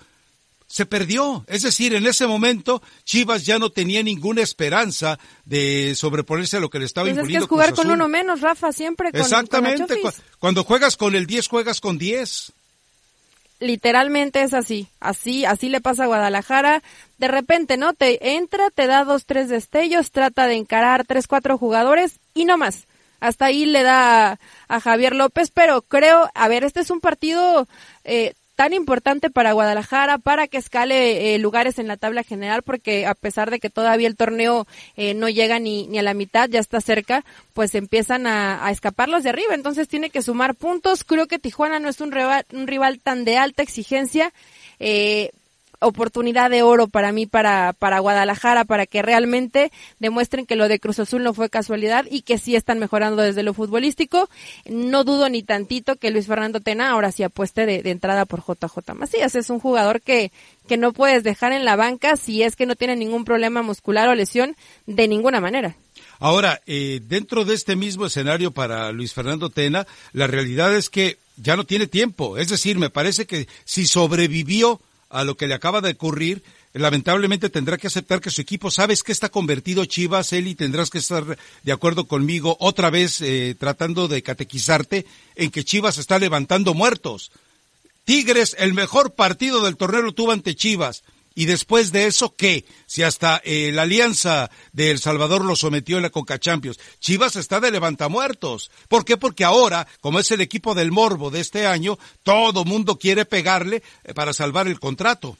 se 0.70 0.86
perdió. 0.86 1.44
Es 1.48 1.62
decir, 1.62 1.94
en 1.94 2.06
ese 2.06 2.26
momento 2.28 2.80
Chivas 3.04 3.44
ya 3.44 3.58
no 3.58 3.70
tenía 3.70 4.02
ninguna 4.02 4.42
esperanza 4.42 5.18
de 5.44 5.94
sobreponerse 5.96 6.58
a 6.58 6.60
lo 6.60 6.70
que 6.70 6.78
le 6.78 6.84
estaba 6.84 7.06
pues 7.06 7.16
imponiendo. 7.16 7.44
Es 7.44 7.48
que 7.48 7.54
es 7.54 7.58
jugar 7.66 7.74
con 7.74 7.90
uno 7.90 8.08
menos, 8.08 8.40
Rafa, 8.40 8.72
siempre 8.72 9.10
con 9.10 9.20
Exactamente. 9.20 10.00
Cuando 10.38 10.62
juegas 10.62 10.96
con 10.96 11.16
el 11.16 11.26
10, 11.26 11.48
juegas 11.48 11.80
con 11.80 11.98
10 11.98 12.52
literalmente 13.60 14.40
es 14.40 14.54
así, 14.54 14.88
así, 15.00 15.44
así 15.44 15.68
le 15.68 15.82
pasa 15.82 16.04
a 16.04 16.06
Guadalajara. 16.06 16.82
De 17.18 17.28
repente, 17.28 17.76
¿no? 17.76 17.92
Te 17.92 18.36
entra, 18.36 18.70
te 18.70 18.86
da 18.86 19.04
dos, 19.04 19.26
tres 19.26 19.50
destellos, 19.50 20.12
trata 20.12 20.46
de 20.46 20.54
encarar 20.54 21.04
tres, 21.06 21.26
cuatro 21.26 21.58
jugadores 21.58 22.20
y 22.32 22.46
no 22.46 22.56
más. 22.56 22.86
Hasta 23.20 23.44
ahí 23.44 23.66
le 23.66 23.82
da 23.82 24.38
a, 24.68 24.80
Javier 24.80 25.14
López, 25.14 25.50
pero 25.52 25.82
creo, 25.82 26.30
a 26.34 26.48
ver, 26.48 26.64
este 26.64 26.80
es 26.80 26.90
un 26.90 27.00
partido 27.00 27.68
eh, 28.04 28.32
tan 28.60 28.74
importante 28.74 29.30
para 29.30 29.54
Guadalajara 29.54 30.18
para 30.18 30.46
que 30.46 30.58
escale 30.58 31.34
eh, 31.34 31.38
lugares 31.38 31.78
en 31.78 31.88
la 31.88 31.96
tabla 31.96 32.22
general 32.22 32.62
porque 32.62 33.06
a 33.06 33.14
pesar 33.14 33.50
de 33.50 33.58
que 33.58 33.70
todavía 33.70 34.06
el 34.06 34.16
torneo 34.16 34.66
eh, 34.98 35.14
no 35.14 35.30
llega 35.30 35.58
ni, 35.58 35.86
ni 35.86 35.98
a 35.98 36.02
la 36.02 36.12
mitad, 36.12 36.46
ya 36.46 36.60
está 36.60 36.82
cerca, 36.82 37.24
pues 37.54 37.74
empiezan 37.74 38.26
a, 38.26 38.66
a 38.66 38.70
escaparlos 38.70 39.22
de 39.22 39.30
arriba, 39.30 39.54
entonces 39.54 39.88
tiene 39.88 40.10
que 40.10 40.20
sumar 40.20 40.54
puntos. 40.56 41.04
Creo 41.04 41.26
que 41.26 41.38
Tijuana 41.38 41.78
no 41.78 41.88
es 41.88 42.02
un 42.02 42.12
rival, 42.12 42.44
un 42.52 42.66
rival 42.66 43.00
tan 43.00 43.24
de 43.24 43.38
alta 43.38 43.62
exigencia. 43.62 44.30
Eh, 44.78 45.30
oportunidad 45.80 46.50
de 46.50 46.62
oro 46.62 46.88
para 46.88 47.12
mí, 47.12 47.26
para, 47.26 47.72
para 47.72 47.98
Guadalajara, 47.98 48.64
para 48.64 48.86
que 48.86 49.02
realmente 49.02 49.72
demuestren 49.98 50.46
que 50.46 50.56
lo 50.56 50.68
de 50.68 50.78
Cruz 50.78 50.98
Azul 50.98 51.22
no 51.22 51.34
fue 51.34 51.50
casualidad 51.50 52.06
y 52.10 52.22
que 52.22 52.38
sí 52.38 52.56
están 52.56 52.78
mejorando 52.78 53.22
desde 53.22 53.42
lo 53.42 53.54
futbolístico. 53.54 54.28
No 54.66 55.04
dudo 55.04 55.28
ni 55.28 55.42
tantito 55.42 55.96
que 55.96 56.10
Luis 56.10 56.26
Fernando 56.26 56.60
Tena 56.60 56.90
ahora 56.90 57.12
sí 57.12 57.22
apueste 57.22 57.66
de, 57.66 57.90
entrada 57.90 58.26
por 58.26 58.40
JJ 58.40 58.94
Macías. 58.94 59.34
Es 59.34 59.50
un 59.50 59.60
jugador 59.60 60.00
que, 60.00 60.32
que 60.68 60.76
no 60.76 60.92
puedes 60.92 61.24
dejar 61.24 61.52
en 61.52 61.64
la 61.64 61.76
banca 61.76 62.16
si 62.16 62.42
es 62.42 62.56
que 62.56 62.66
no 62.66 62.76
tiene 62.76 62.96
ningún 62.96 63.24
problema 63.24 63.62
muscular 63.62 64.08
o 64.08 64.14
lesión 64.14 64.56
de 64.86 65.08
ninguna 65.08 65.40
manera. 65.40 65.74
Ahora, 66.18 66.60
eh, 66.66 67.00
dentro 67.02 67.46
de 67.46 67.54
este 67.54 67.76
mismo 67.76 68.06
escenario 68.06 68.50
para 68.50 68.92
Luis 68.92 69.14
Fernando 69.14 69.48
Tena, 69.48 69.86
la 70.12 70.26
realidad 70.26 70.76
es 70.76 70.90
que 70.90 71.16
ya 71.36 71.56
no 71.56 71.64
tiene 71.64 71.86
tiempo. 71.86 72.36
Es 72.36 72.50
decir, 72.50 72.78
me 72.78 72.90
parece 72.90 73.26
que 73.26 73.48
si 73.64 73.86
sobrevivió 73.86 74.80
a 75.10 75.24
lo 75.24 75.36
que 75.36 75.48
le 75.48 75.54
acaba 75.54 75.80
de 75.80 75.90
ocurrir, 75.90 76.42
lamentablemente 76.72 77.50
tendrá 77.50 77.76
que 77.76 77.88
aceptar 77.88 78.20
que 78.20 78.30
su 78.30 78.40
equipo, 78.40 78.70
sabes 78.70 79.02
que 79.02 79.12
está 79.12 79.28
convertido 79.28 79.84
Chivas, 79.84 80.32
Eli, 80.32 80.54
tendrás 80.54 80.88
que 80.88 80.98
estar 80.98 81.36
de 81.62 81.72
acuerdo 81.72 82.06
conmigo 82.06 82.56
otra 82.60 82.90
vez 82.90 83.20
eh, 83.20 83.56
tratando 83.58 84.08
de 84.08 84.22
catequizarte 84.22 85.04
en 85.34 85.50
que 85.50 85.64
Chivas 85.64 85.98
está 85.98 86.18
levantando 86.18 86.72
muertos. 86.74 87.32
Tigres, 88.04 88.56
el 88.58 88.72
mejor 88.72 89.12
partido 89.14 89.64
del 89.64 89.76
torneo 89.76 90.12
tuvo 90.12 90.32
ante 90.32 90.54
Chivas. 90.54 91.02
Y 91.34 91.46
después 91.46 91.92
de 91.92 92.06
eso, 92.06 92.34
¿qué? 92.34 92.64
Si 92.86 93.02
hasta 93.02 93.40
eh, 93.44 93.70
la 93.72 93.82
alianza 93.82 94.50
de 94.72 94.90
El 94.90 94.98
Salvador 94.98 95.44
lo 95.44 95.56
sometió 95.56 95.96
en 95.96 96.02
la 96.02 96.10
Coca 96.10 96.38
Champions. 96.38 96.78
Chivas 96.98 97.36
está 97.36 97.60
de 97.60 97.70
levantamuertos. 97.70 98.70
¿Por 98.88 99.04
qué? 99.04 99.16
Porque 99.16 99.44
ahora, 99.44 99.86
como 100.00 100.18
es 100.18 100.30
el 100.30 100.40
equipo 100.40 100.74
del 100.74 100.90
morbo 100.90 101.30
de 101.30 101.40
este 101.40 101.66
año, 101.66 101.98
todo 102.22 102.64
mundo 102.64 102.98
quiere 102.98 103.24
pegarle 103.24 103.82
eh, 104.04 104.14
para 104.14 104.32
salvar 104.32 104.66
el 104.66 104.80
contrato. 104.80 105.36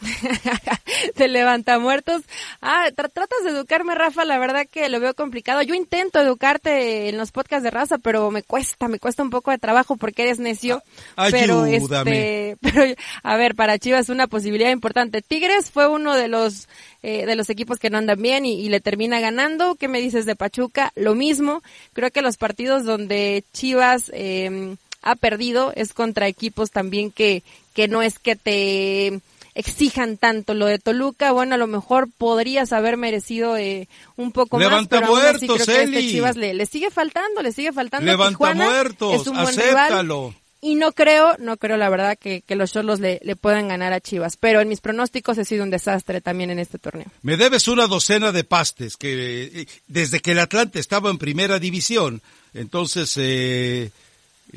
te 1.14 1.28
levanta 1.28 1.78
muertos. 1.78 2.22
Ah, 2.60 2.90
tratas 2.94 3.44
de 3.44 3.50
educarme, 3.50 3.94
Rafa, 3.94 4.24
la 4.24 4.38
verdad 4.38 4.66
que 4.70 4.88
lo 4.88 5.00
veo 5.00 5.14
complicado. 5.14 5.62
Yo 5.62 5.74
intento 5.74 6.20
educarte 6.20 7.08
en 7.08 7.18
los 7.18 7.32
podcasts 7.32 7.64
de 7.64 7.70
raza, 7.70 7.98
pero 7.98 8.30
me 8.30 8.42
cuesta, 8.42 8.88
me 8.88 8.98
cuesta 8.98 9.22
un 9.22 9.30
poco 9.30 9.50
de 9.50 9.58
trabajo 9.58 9.96
porque 9.96 10.22
eres 10.22 10.38
necio. 10.38 10.82
Ah, 11.16 11.28
pero 11.30 11.62
ayúdame. 11.62 12.50
este, 12.50 12.56
pero 12.62 12.94
a 13.22 13.36
ver, 13.36 13.54
para 13.54 13.78
Chivas 13.78 14.08
una 14.08 14.26
posibilidad 14.26 14.70
importante. 14.70 15.22
Tigres 15.22 15.70
fue 15.70 15.88
uno 15.88 16.16
de 16.16 16.28
los 16.28 16.68
eh, 17.02 17.26
de 17.26 17.36
los 17.36 17.50
equipos 17.50 17.78
que 17.78 17.90
no 17.90 17.98
andan 17.98 18.20
bien 18.20 18.44
y, 18.44 18.60
y, 18.60 18.68
le 18.68 18.80
termina 18.80 19.20
ganando. 19.20 19.74
¿Qué 19.74 19.88
me 19.88 20.00
dices 20.00 20.26
de 20.26 20.36
Pachuca? 20.36 20.92
Lo 20.96 21.14
mismo. 21.14 21.62
Creo 21.92 22.10
que 22.10 22.22
los 22.22 22.36
partidos 22.36 22.84
donde 22.84 23.44
Chivas 23.52 24.10
eh, 24.14 24.76
ha 25.02 25.16
perdido 25.16 25.72
es 25.74 25.92
contra 25.94 26.28
equipos 26.28 26.70
también 26.70 27.10
que 27.10 27.42
que 27.74 27.88
no 27.88 28.02
es 28.02 28.18
que 28.18 28.36
te 28.36 29.20
exijan 29.60 30.16
tanto. 30.16 30.54
Lo 30.54 30.66
de 30.66 30.78
Toluca, 30.78 31.32
bueno, 31.32 31.54
a 31.54 31.58
lo 31.58 31.66
mejor 31.66 32.08
podrías 32.16 32.72
haber 32.72 32.96
merecido 32.96 33.56
eh, 33.56 33.88
un 34.16 34.32
poco 34.32 34.58
Levanta 34.58 35.00
más, 35.00 35.08
pero 35.08 35.12
muertos, 35.12 35.26
aún 35.26 35.36
así 35.36 35.64
creo 35.64 35.76
que 35.76 35.82
este 35.84 36.10
Chivas 36.10 36.36
le, 36.36 36.54
le 36.54 36.66
sigue 36.66 36.90
faltando, 36.90 37.42
le 37.42 37.52
sigue 37.52 37.72
faltando. 37.72 38.10
Levanta 38.10 38.30
Tijuana 38.30 38.64
muertos, 38.64 39.20
es 39.20 39.26
un 39.26 39.36
buen 39.36 39.48
acéptalo. 39.48 40.28
rival. 40.28 40.40
Y 40.62 40.74
no 40.74 40.92
creo, 40.92 41.36
no 41.38 41.56
creo 41.56 41.78
la 41.78 41.88
verdad 41.88 42.18
que, 42.18 42.42
que 42.42 42.54
los 42.54 42.70
Cholos 42.72 43.00
le, 43.00 43.18
le 43.22 43.34
puedan 43.34 43.68
ganar 43.68 43.94
a 43.94 44.00
Chivas. 44.00 44.36
Pero 44.36 44.60
en 44.60 44.68
mis 44.68 44.82
pronósticos 44.82 45.38
he 45.38 45.46
sido 45.46 45.64
un 45.64 45.70
desastre 45.70 46.20
también 46.20 46.50
en 46.50 46.58
este 46.58 46.78
torneo. 46.78 47.06
Me 47.22 47.38
debes 47.38 47.66
una 47.66 47.86
docena 47.86 48.30
de 48.30 48.44
pastes 48.44 48.98
que 48.98 49.44
eh, 49.44 49.66
desde 49.86 50.20
que 50.20 50.32
el 50.32 50.38
Atlante 50.38 50.78
estaba 50.78 51.08
en 51.08 51.16
primera 51.16 51.58
división, 51.58 52.20
entonces 52.52 53.14
eh, 53.16 53.90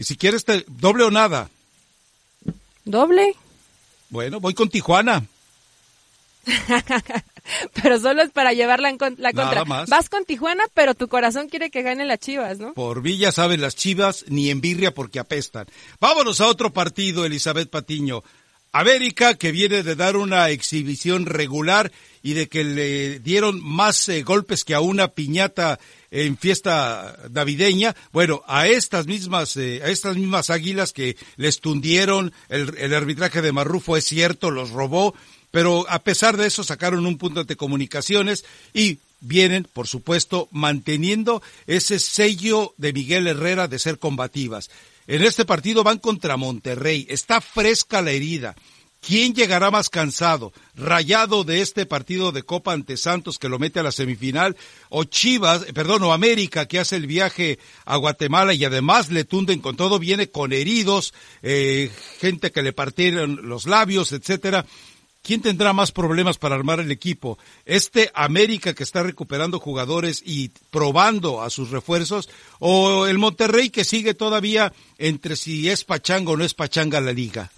si 0.02 0.18
quieres 0.18 0.44
te, 0.44 0.66
doble 0.68 1.06
o 1.06 1.12
nada. 1.12 1.50
¿Doble? 2.84 3.36
Bueno, 4.14 4.40
voy 4.40 4.54
con 4.54 4.70
Tijuana. 4.70 5.26
pero 7.82 8.00
solo 8.00 8.22
es 8.22 8.30
para 8.30 8.54
llevarla 8.54 8.92
en 8.92 9.00
con, 9.00 9.16
la 9.18 9.32
Nada 9.32 9.48
contra. 9.48 9.66
más. 9.66 9.90
Vas 9.90 10.08
con 10.08 10.24
Tijuana, 10.24 10.64
pero 10.76 10.94
tu 10.94 11.08
corazón 11.08 11.50
quiere 11.50 11.72
que 11.72 11.82
gane 11.82 12.06
las 12.06 12.20
Chivas, 12.20 12.60
¿no? 12.60 12.74
Por 12.74 13.02
Villa 13.02 13.32
saben 13.32 13.60
las 13.60 13.76
chivas, 13.76 14.26
ni 14.28 14.52
en 14.52 14.62
birria 14.62 14.94
porque 14.94 15.18
apestan. 15.18 15.66
Vámonos 16.00 16.42
a 16.42 16.48
otro 16.48 16.72
partido, 16.72 17.26
Elizabeth 17.26 17.72
Patiño. 17.72 18.24
América, 18.72 19.34
que 19.34 19.52
viene 19.52 19.82
de 19.82 19.96
dar 19.96 20.16
una 20.16 20.48
exhibición 20.50 21.26
regular 21.26 21.92
y 22.24 22.34
de 22.34 22.48
que 22.48 22.64
le 22.64 23.20
dieron 23.20 23.62
más 23.62 24.08
eh, 24.10 24.24
golpes 24.24 24.64
que 24.64 24.74
a 24.74 24.80
una 24.80 25.10
piñata 25.10 25.78
en 26.10 26.38
fiesta 26.38 27.18
navideña. 27.30 27.96
Bueno, 28.14 28.42
a 28.48 28.68
estas 28.68 29.06
mismas, 29.06 29.58
eh, 29.58 29.82
a 29.84 29.90
estas 29.90 30.16
mismas 30.16 30.50
águilas 30.50 30.94
que 30.94 31.18
les 31.36 31.60
tundieron 31.60 32.32
el, 32.50 32.76
el 32.78 32.94
arbitraje 32.94 33.42
de 33.42 33.52
Marrufo 33.52 33.98
es 33.98 34.06
cierto, 34.06 34.50
los 34.50 34.72
robó, 34.72 35.14
pero 35.52 35.86
a 35.90 36.00
pesar 36.00 36.38
de 36.38 36.48
eso 36.48 36.64
sacaron 36.64 37.06
un 37.06 37.18
punto 37.18 37.44
de 37.44 37.56
comunicaciones 37.58 38.46
y 38.74 39.00
vienen, 39.20 39.68
por 39.72 39.88
supuesto, 39.88 40.48
manteniendo 40.52 41.42
ese 41.68 42.00
sello 42.00 42.74
de 42.78 42.94
Miguel 42.94 43.28
Herrera 43.28 43.68
de 43.68 43.80
ser 43.80 44.00
combativas. 44.00 44.70
En 45.08 45.24
este 45.24 45.44
partido 45.44 45.84
van 45.84 46.00
contra 46.00 46.38
Monterrey, 46.38 47.06
está 47.10 47.42
fresca 47.42 48.02
la 48.02 48.12
herida. 48.12 48.56
¿Quién 49.06 49.34
llegará 49.34 49.70
más 49.70 49.90
cansado? 49.90 50.54
¿Rayado 50.78 51.44
de 51.44 51.62
este 51.62 51.86
partido 51.86 52.32
de 52.32 52.44
Copa 52.44 52.72
ante 52.72 52.96
Santos 52.96 53.38
que 53.38 53.50
lo 53.50 53.60
mete 53.60 53.82
a 53.82 53.84
la 53.84 53.92
semifinal? 53.92 54.56
¿O 54.88 55.04
Chivas, 55.04 55.66
eh, 55.68 55.74
perdón, 55.74 56.04
o 56.04 56.14
América 56.14 56.68
que 56.68 56.80
hace 56.80 56.96
el 56.96 57.06
viaje 57.06 57.60
a 57.84 57.98
Guatemala 57.98 58.54
y 58.54 58.64
además 58.64 59.12
le 59.12 59.26
tunden 59.26 59.60
con 59.60 59.76
todo, 59.76 60.00
viene 60.00 60.30
con 60.30 60.54
heridos, 60.54 61.14
eh, 61.42 61.92
gente 62.22 62.54
que 62.54 62.62
le 62.62 62.72
partieron 62.72 63.50
los 63.50 63.68
labios, 63.68 64.14
etcétera? 64.14 64.66
¿Quién 65.22 65.42
tendrá 65.42 65.74
más 65.74 65.92
problemas 65.92 66.38
para 66.38 66.56
armar 66.56 66.80
el 66.80 66.92
equipo? 66.92 67.38
¿Este 67.66 68.10
América 68.14 68.74
que 68.74 68.84
está 68.84 69.04
recuperando 69.04 69.60
jugadores 69.60 70.24
y 70.26 70.50
probando 70.72 71.42
a 71.42 71.50
sus 71.50 71.72
refuerzos? 71.72 72.30
¿O 72.60 73.06
el 73.06 73.18
Monterrey 73.18 73.70
que 73.70 73.84
sigue 73.84 74.14
todavía 74.14 74.72
entre 74.98 75.36
si 75.36 75.68
es 75.68 75.84
pachanga 75.84 76.32
o 76.32 76.38
no 76.38 76.46
es 76.46 76.54
pachanga 76.54 77.02
la 77.02 77.12
liga? 77.12 77.52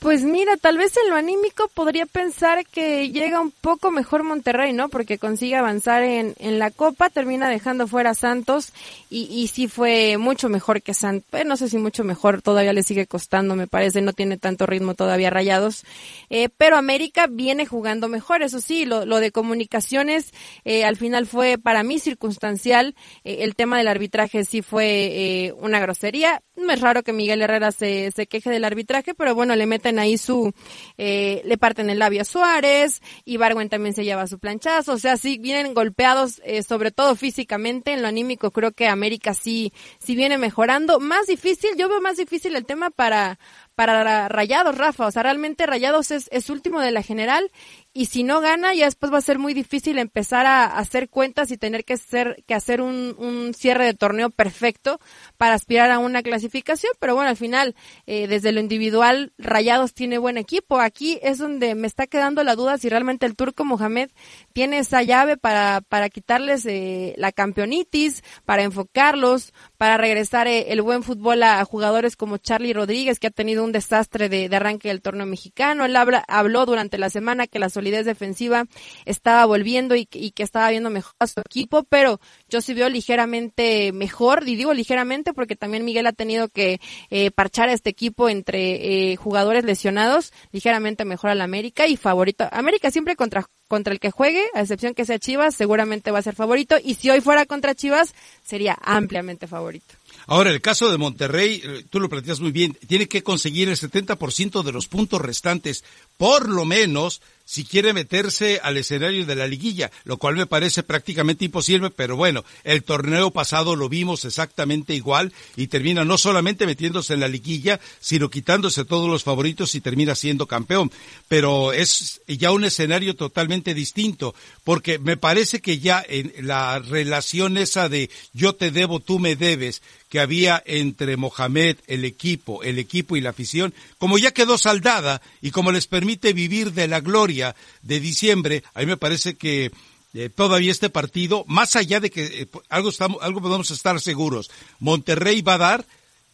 Pues 0.00 0.24
mira, 0.24 0.56
tal 0.56 0.78
vez 0.78 0.96
en 0.96 1.10
lo 1.10 1.16
anímico 1.16 1.70
podría 1.74 2.06
pensar 2.06 2.64
que 2.64 3.10
llega 3.10 3.38
un 3.38 3.50
poco 3.50 3.90
mejor 3.90 4.22
Monterrey, 4.22 4.72
¿no? 4.72 4.88
Porque 4.88 5.18
consigue 5.18 5.56
avanzar 5.56 6.02
en, 6.02 6.34
en 6.38 6.58
la 6.58 6.70
Copa, 6.70 7.10
termina 7.10 7.50
dejando 7.50 7.86
fuera 7.86 8.10
a 8.10 8.14
Santos 8.14 8.72
y, 9.10 9.24
y 9.30 9.48
sí 9.48 9.68
fue 9.68 10.16
mucho 10.16 10.48
mejor 10.48 10.80
que 10.80 10.94
Santos. 10.94 11.38
Eh, 11.38 11.44
no 11.44 11.58
sé 11.58 11.68
si 11.68 11.76
mucho 11.76 12.02
mejor, 12.02 12.40
todavía 12.40 12.72
le 12.72 12.82
sigue 12.82 13.06
costando, 13.06 13.56
me 13.56 13.66
parece, 13.66 14.00
no 14.00 14.14
tiene 14.14 14.38
tanto 14.38 14.64
ritmo 14.64 14.94
todavía 14.94 15.28
rayados. 15.28 15.84
Eh, 16.30 16.48
pero 16.56 16.78
América 16.78 17.26
viene 17.26 17.66
jugando 17.66 18.08
mejor, 18.08 18.42
eso 18.42 18.62
sí, 18.62 18.86
lo, 18.86 19.04
lo 19.04 19.20
de 19.20 19.32
comunicaciones 19.32 20.32
eh, 20.64 20.84
al 20.84 20.96
final 20.96 21.26
fue 21.26 21.58
para 21.58 21.82
mí 21.82 21.98
circunstancial. 21.98 22.94
Eh, 23.22 23.40
el 23.40 23.54
tema 23.54 23.76
del 23.76 23.88
arbitraje 23.88 24.46
sí 24.46 24.62
fue 24.62 24.86
eh, 24.86 25.52
una 25.58 25.78
grosería. 25.78 26.40
No 26.60 26.72
es 26.72 26.80
raro 26.80 27.02
que 27.02 27.12
Miguel 27.12 27.42
Herrera 27.42 27.72
se, 27.72 28.10
se 28.10 28.26
queje 28.26 28.50
del 28.50 28.64
arbitraje, 28.64 29.14
pero 29.14 29.34
bueno, 29.34 29.56
le 29.56 29.66
meten 29.66 29.98
ahí 29.98 30.18
su, 30.18 30.52
eh, 30.98 31.42
le 31.44 31.58
parten 31.58 31.90
el 31.90 31.98
labio 31.98 32.22
a 32.22 32.24
Suárez, 32.24 33.00
y 33.24 33.36
Barwen 33.36 33.68
también 33.68 33.94
se 33.94 34.04
lleva 34.04 34.26
su 34.26 34.38
planchazo, 34.38 34.92
o 34.92 34.98
sea, 34.98 35.16
sí 35.16 35.38
vienen 35.38 35.74
golpeados, 35.74 36.40
eh, 36.44 36.62
sobre 36.62 36.90
todo 36.90 37.16
físicamente, 37.16 37.92
en 37.92 38.02
lo 38.02 38.08
anímico 38.08 38.50
creo 38.50 38.72
que 38.72 38.88
América 38.88 39.34
sí, 39.34 39.72
sí 39.98 40.14
viene 40.14 40.38
mejorando. 40.38 41.00
Más 41.00 41.26
difícil, 41.26 41.70
yo 41.76 41.88
veo 41.88 42.00
más 42.00 42.16
difícil 42.16 42.54
el 42.56 42.66
tema 42.66 42.90
para, 42.90 43.38
para 43.74 44.28
Rayados, 44.28 44.76
Rafa, 44.76 45.06
o 45.06 45.10
sea, 45.10 45.22
realmente 45.22 45.66
Rayados 45.66 46.10
es, 46.10 46.28
es 46.30 46.50
último 46.50 46.80
de 46.80 46.90
la 46.90 47.02
general 47.02 47.50
y 47.92 48.06
si 48.06 48.22
no 48.22 48.40
gana 48.40 48.72
ya 48.72 48.84
después 48.84 49.12
va 49.12 49.18
a 49.18 49.22
ser 49.22 49.40
muy 49.40 49.52
difícil 49.52 49.98
empezar 49.98 50.46
a, 50.46 50.64
hacer 50.78 51.08
cuentas 51.08 51.50
y 51.50 51.56
tener 51.56 51.84
que 51.84 51.94
hacer 51.94 52.44
que 52.46 52.54
hacer 52.54 52.80
un, 52.80 53.16
un, 53.18 53.52
cierre 53.52 53.84
de 53.84 53.94
torneo 53.94 54.30
perfecto 54.30 55.00
para 55.36 55.54
aspirar 55.54 55.90
a 55.90 55.98
una 55.98 56.22
clasificación. 56.22 56.92
Pero 57.00 57.16
bueno 57.16 57.30
al 57.30 57.36
final 57.36 57.74
eh, 58.06 58.28
desde 58.28 58.52
lo 58.52 58.60
individual 58.60 59.32
Rayados 59.38 59.92
tiene 59.92 60.18
buen 60.18 60.38
equipo. 60.38 60.78
Aquí 60.78 61.18
es 61.22 61.38
donde 61.38 61.74
me 61.74 61.88
está 61.88 62.06
quedando 62.06 62.44
la 62.44 62.54
duda 62.54 62.78
si 62.78 62.88
realmente 62.88 63.26
el 63.26 63.34
turco 63.34 63.64
Mohamed 63.64 64.10
tiene 64.52 64.78
esa 64.78 65.02
llave 65.02 65.36
para 65.36 65.80
para 65.80 66.10
quitarles 66.10 66.66
eh, 66.66 67.14
la 67.16 67.32
campeonitis 67.32 68.22
para 68.44 68.62
enfocarlos 68.62 69.52
para 69.78 69.96
regresar 69.96 70.46
eh, 70.46 70.66
el 70.72 70.82
buen 70.82 71.02
fútbol 71.02 71.42
a, 71.42 71.64
jugadores 71.64 72.14
como 72.14 72.38
Charlie 72.38 72.72
Rodríguez 72.72 73.18
que 73.18 73.26
ha 73.26 73.30
tenido 73.30 73.64
un 73.64 73.72
desastre 73.72 74.28
de, 74.28 74.48
de 74.48 74.56
arranque 74.56 74.88
del 74.88 75.02
torneo 75.02 75.26
mexicano. 75.26 75.84
Él 75.84 75.96
habla, 75.96 76.24
habló 76.28 76.66
durante 76.66 76.96
la 76.96 77.10
semana 77.10 77.48
que 77.48 77.58
las 77.58 77.76
solidez 77.80 78.04
defensiva 78.04 78.66
estaba 79.06 79.46
volviendo 79.46 79.96
y, 79.96 80.04
que 80.06 80.42
estaba 80.42 80.68
viendo 80.68 80.90
mejor 80.90 81.14
a 81.18 81.26
su 81.26 81.40
equipo, 81.40 81.84
pero 81.84 82.20
yo 82.48 82.60
sí 82.60 82.74
veo 82.74 82.90
ligeramente 82.90 83.92
mejor, 83.92 84.46
y 84.46 84.56
digo 84.56 84.74
ligeramente 84.74 85.32
porque 85.32 85.56
también 85.56 85.84
Miguel 85.84 86.06
ha 86.06 86.12
tenido 86.12 86.48
que 86.48 86.78
eh, 87.08 87.30
parchar 87.30 87.70
a 87.70 87.72
este 87.72 87.88
equipo 87.88 88.28
entre 88.28 89.12
eh, 89.12 89.16
jugadores 89.16 89.64
lesionados, 89.64 90.32
ligeramente 90.52 91.06
mejor 91.06 91.30
al 91.30 91.40
América 91.40 91.86
y 91.86 91.96
favorito. 91.96 92.46
América 92.52 92.90
siempre 92.90 93.16
contra 93.16 93.46
contra 93.70 93.92
el 93.92 94.00
que 94.00 94.10
juegue, 94.10 94.42
a 94.52 94.62
excepción 94.62 94.94
que 94.94 95.04
sea 95.04 95.20
Chivas, 95.20 95.54
seguramente 95.54 96.10
va 96.10 96.18
a 96.18 96.22
ser 96.22 96.34
favorito, 96.34 96.74
y 96.82 96.96
si 96.96 97.08
hoy 97.08 97.20
fuera 97.20 97.46
contra 97.46 97.76
Chivas, 97.76 98.14
sería 98.44 98.76
ampliamente 98.82 99.46
favorito. 99.46 99.94
Ahora, 100.26 100.50
el 100.50 100.60
caso 100.60 100.90
de 100.90 100.98
Monterrey, 100.98 101.62
eh, 101.64 101.84
tú 101.88 102.00
lo 102.00 102.08
planteas 102.08 102.40
muy 102.40 102.50
bien, 102.50 102.76
tiene 102.88 103.06
que 103.06 103.22
conseguir 103.22 103.68
el 103.68 103.76
70% 103.76 104.64
de 104.64 104.72
los 104.72 104.88
puntos 104.88 105.20
restantes, 105.20 105.84
por 106.16 106.48
lo 106.48 106.64
menos, 106.64 107.22
si 107.50 107.64
quiere 107.64 107.92
meterse 107.92 108.60
al 108.62 108.76
escenario 108.76 109.26
de 109.26 109.34
la 109.34 109.48
liguilla, 109.48 109.90
lo 110.04 110.18
cual 110.18 110.36
me 110.36 110.46
parece 110.46 110.84
prácticamente 110.84 111.46
imposible, 111.46 111.90
pero 111.90 112.14
bueno, 112.14 112.44
el 112.62 112.84
torneo 112.84 113.32
pasado 113.32 113.74
lo 113.74 113.88
vimos 113.88 114.24
exactamente 114.24 114.94
igual 114.94 115.32
y 115.56 115.66
termina 115.66 116.04
no 116.04 116.16
solamente 116.16 116.64
metiéndose 116.64 117.14
en 117.14 117.18
la 117.18 117.26
liguilla, 117.26 117.80
sino 117.98 118.30
quitándose 118.30 118.84
todos 118.84 119.10
los 119.10 119.24
favoritos 119.24 119.74
y 119.74 119.80
termina 119.80 120.14
siendo 120.14 120.46
campeón. 120.46 120.92
Pero 121.26 121.72
es 121.72 122.20
ya 122.28 122.52
un 122.52 122.62
escenario 122.62 123.16
totalmente 123.16 123.74
distinto, 123.74 124.32
porque 124.62 125.00
me 125.00 125.16
parece 125.16 125.60
que 125.60 125.80
ya 125.80 126.04
en 126.08 126.32
la 126.46 126.78
relación 126.78 127.56
esa 127.56 127.88
de 127.88 128.10
yo 128.32 128.54
te 128.54 128.70
debo, 128.70 129.00
tú 129.00 129.18
me 129.18 129.34
debes, 129.34 129.82
que 130.10 130.20
había 130.20 130.62
entre 130.66 131.16
Mohamed, 131.16 131.78
el 131.86 132.04
equipo, 132.04 132.62
el 132.62 132.78
equipo 132.78 133.16
y 133.16 133.20
la 133.20 133.30
afición, 133.30 133.72
como 133.96 134.18
ya 134.18 134.32
quedó 134.32 134.58
saldada 134.58 135.22
y 135.40 135.52
como 135.52 135.72
les 135.72 135.86
permite 135.86 136.32
vivir 136.32 136.72
de 136.72 136.88
la 136.88 137.00
gloria 137.00 137.54
de 137.82 138.00
diciembre, 138.00 138.64
a 138.74 138.80
mí 138.80 138.86
me 138.86 138.96
parece 138.96 139.36
que 139.36 139.70
eh, 140.12 140.28
todavía 140.28 140.72
este 140.72 140.90
partido, 140.90 141.44
más 141.46 141.76
allá 141.76 142.00
de 142.00 142.10
que 142.10 142.24
eh, 142.24 142.48
algo, 142.68 142.88
estamos, 142.88 143.22
algo 143.22 143.40
podemos 143.40 143.70
estar 143.70 144.00
seguros, 144.00 144.50
Monterrey 144.80 145.42
va 145.42 145.54
a 145.54 145.58
dar 145.58 145.86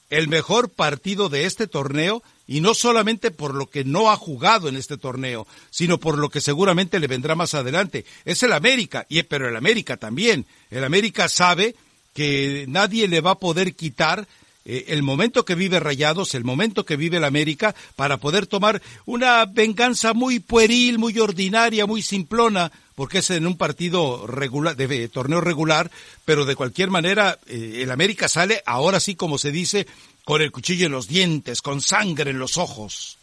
el 0.08 0.28
mejor 0.28 0.70
partido 0.70 1.28
de 1.28 1.44
este 1.44 1.66
torneo 1.66 2.22
y 2.46 2.62
no 2.62 2.72
solamente 2.72 3.30
por 3.30 3.54
lo 3.54 3.68
que 3.68 3.84
no 3.84 4.10
ha 4.10 4.16
jugado 4.16 4.68
en 4.68 4.76
este 4.76 4.96
torneo, 4.96 5.46
sino 5.68 5.98
por 5.98 6.16
lo 6.16 6.30
que 6.30 6.40
seguramente 6.40 6.98
le 6.98 7.08
vendrá 7.08 7.34
más 7.34 7.52
adelante. 7.52 8.06
Es 8.24 8.42
el 8.42 8.52
América, 8.52 9.04
y, 9.10 9.22
pero 9.24 9.48
el 9.48 9.56
América 9.56 9.98
también. 9.98 10.46
El 10.70 10.84
América 10.84 11.28
sabe 11.28 11.74
que 12.16 12.64
nadie 12.66 13.08
le 13.08 13.20
va 13.20 13.32
a 13.32 13.38
poder 13.38 13.74
quitar 13.74 14.26
eh, 14.64 14.86
el 14.88 15.02
momento 15.02 15.44
que 15.44 15.54
vive 15.54 15.78
Rayados, 15.78 16.34
el 16.34 16.44
momento 16.44 16.86
que 16.86 16.96
vive 16.96 17.18
el 17.18 17.24
América, 17.24 17.74
para 17.94 18.16
poder 18.16 18.46
tomar 18.46 18.80
una 19.04 19.44
venganza 19.44 20.14
muy 20.14 20.40
pueril, 20.40 20.98
muy 20.98 21.18
ordinaria, 21.18 21.84
muy 21.84 22.00
simplona, 22.00 22.72
porque 22.94 23.18
es 23.18 23.28
en 23.28 23.46
un 23.46 23.58
partido 23.58 24.26
regular, 24.26 24.76
de, 24.76 25.08
torneo 25.08 25.42
regular, 25.42 25.90
pero 26.24 26.46
de 26.46 26.56
cualquier 26.56 26.88
manera, 26.88 27.38
eh, 27.48 27.80
el 27.82 27.90
América 27.90 28.28
sale, 28.28 28.62
ahora 28.64 28.98
sí 28.98 29.14
como 29.14 29.36
se 29.36 29.52
dice, 29.52 29.86
con 30.24 30.40
el 30.40 30.50
cuchillo 30.50 30.86
en 30.86 30.92
los 30.92 31.08
dientes, 31.08 31.60
con 31.60 31.82
sangre 31.82 32.30
en 32.30 32.38
los 32.38 32.56
ojos. 32.56 33.18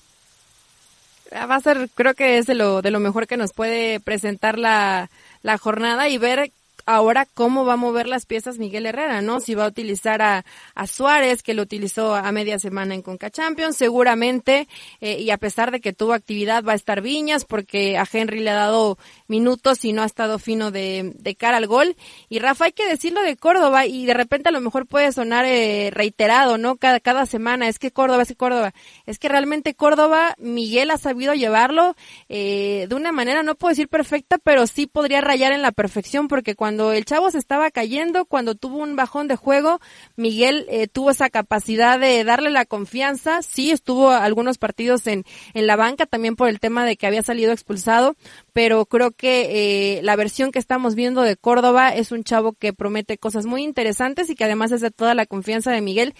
Ah, 1.31 1.47
va 1.47 1.55
a 1.55 1.62
ser, 1.62 1.89
creo 1.95 2.13
que 2.13 2.38
es 2.38 2.45
de 2.45 2.53
lo, 2.53 2.83
de 2.83 2.91
lo 2.91 3.00
mejor 3.00 3.25
que 3.25 3.38
nos 3.38 3.53
puede 3.53 4.00
presentar 4.00 4.59
la, 4.59 5.09
la 5.41 5.57
jornada 5.57 6.09
y 6.09 6.19
ver 6.19 6.51
ahora 6.85 7.27
cómo 7.33 7.65
va 7.65 7.73
a 7.73 7.77
mover 7.77 8.07
las 8.07 8.25
piezas 8.25 8.57
Miguel 8.57 8.85
Herrera, 8.85 9.21
¿no? 9.21 9.39
Si 9.39 9.55
va 9.55 9.65
a 9.65 9.69
utilizar 9.69 10.21
a, 10.21 10.45
a 10.75 10.87
Suárez, 10.87 11.43
que 11.43 11.53
lo 11.53 11.61
utilizó 11.61 12.15
a 12.15 12.31
media 12.31 12.59
semana 12.59 12.93
en 12.95 13.01
Conca 13.01 13.29
Champions, 13.29 13.77
seguramente, 13.77 14.67
eh, 15.01 15.19
y 15.19 15.29
a 15.29 15.37
pesar 15.37 15.71
de 15.71 15.81
que 15.81 15.93
tuvo 15.93 16.13
actividad, 16.13 16.63
va 16.63 16.73
a 16.73 16.75
estar 16.75 17.01
Viñas, 17.01 17.45
porque 17.45 17.97
a 17.97 18.07
Henry 18.11 18.39
le 18.39 18.49
ha 18.49 18.55
dado 18.55 18.97
minutos 19.27 19.85
y 19.85 19.93
no 19.93 20.01
ha 20.01 20.05
estado 20.05 20.39
fino 20.39 20.71
de, 20.71 21.13
de 21.15 21.35
cara 21.35 21.57
al 21.57 21.67
gol. 21.67 21.95
Y 22.29 22.39
Rafa, 22.39 22.65
hay 22.65 22.71
que 22.71 22.87
decirlo 22.87 23.21
de 23.21 23.37
Córdoba, 23.37 23.85
y 23.85 24.05
de 24.05 24.13
repente 24.13 24.49
a 24.49 24.51
lo 24.51 24.61
mejor 24.61 24.87
puede 24.87 25.11
sonar 25.11 25.45
eh, 25.45 25.89
reiterado, 25.93 26.57
¿no? 26.57 26.77
Cada, 26.77 26.99
cada 26.99 27.25
semana, 27.25 27.67
es 27.67 27.79
que 27.79 27.91
Córdoba, 27.91 28.23
es 28.23 28.29
que 28.29 28.35
Córdoba. 28.35 28.73
Es 29.05 29.19
que 29.19 29.29
realmente 29.29 29.75
Córdoba, 29.75 30.35
Miguel 30.37 30.91
ha 30.91 30.97
sabido 30.97 31.33
llevarlo 31.33 31.95
eh, 32.29 32.87
de 32.89 32.95
una 32.95 33.11
manera, 33.11 33.43
no 33.43 33.55
puedo 33.55 33.69
decir 33.69 33.87
perfecta, 33.87 34.37
pero 34.37 34.67
sí 34.67 34.87
podría 34.87 35.21
rayar 35.21 35.51
en 35.51 35.61
la 35.61 35.71
perfección, 35.71 36.27
porque 36.27 36.55
cuando 36.55 36.73
cuando 36.74 36.92
el 36.92 37.06
chavo 37.06 37.30
se 37.30 37.38
estaba 37.38 37.70
cayendo, 37.70 38.25
cuando 38.25 38.56
tuvo 38.56 38.77
un 38.80 38.96
bajón 38.96 39.27
de 39.27 39.36
juego, 39.36 39.80
Miguel 40.15 40.65
eh, 40.70 40.88
tuvo 40.88 41.12
esa 41.12 41.30
capacidad 41.30 42.00
de 42.00 42.24
darle 42.24 42.50
la 42.50 42.65
confianza. 42.65 43.44
Sí, 43.44 43.70
estuvo 43.70 44.10
algunos 44.10 44.58
partidos 44.58 45.06
en, 45.06 45.24
en 45.53 45.68
la 45.68 45.75
banca 45.75 46.08
también 46.08 46.36
por 46.36 46.50
el 46.50 46.60
tema 46.60 46.84
de 46.84 46.98
que 46.98 47.06
había 47.06 47.22
salido 47.22 47.51
expulsado, 47.51 48.15
pero 48.53 48.88
creo 48.88 49.12
que 49.12 49.98
eh, 49.98 50.01
la 50.01 50.15
versión 50.15 50.51
que 50.51 50.58
estamos 50.58 50.96
viendo 50.96 51.22
de 51.22 51.36
Córdoba 51.36 51.89
es 51.89 52.12
un 52.12 52.24
chavo 52.24 52.53
que 52.53 52.74
promete 52.74 53.20
cosas 53.20 53.46
muy 53.46 53.62
interesantes 53.62 54.32
y 54.32 54.36
que 54.36 54.46
además 54.46 54.72
es 54.72 54.82
de 54.82 54.89
toda 54.89 55.13
la 55.13 55.27
confianza 55.27 55.70
de 55.70 55.82
Miguel 55.82 56.15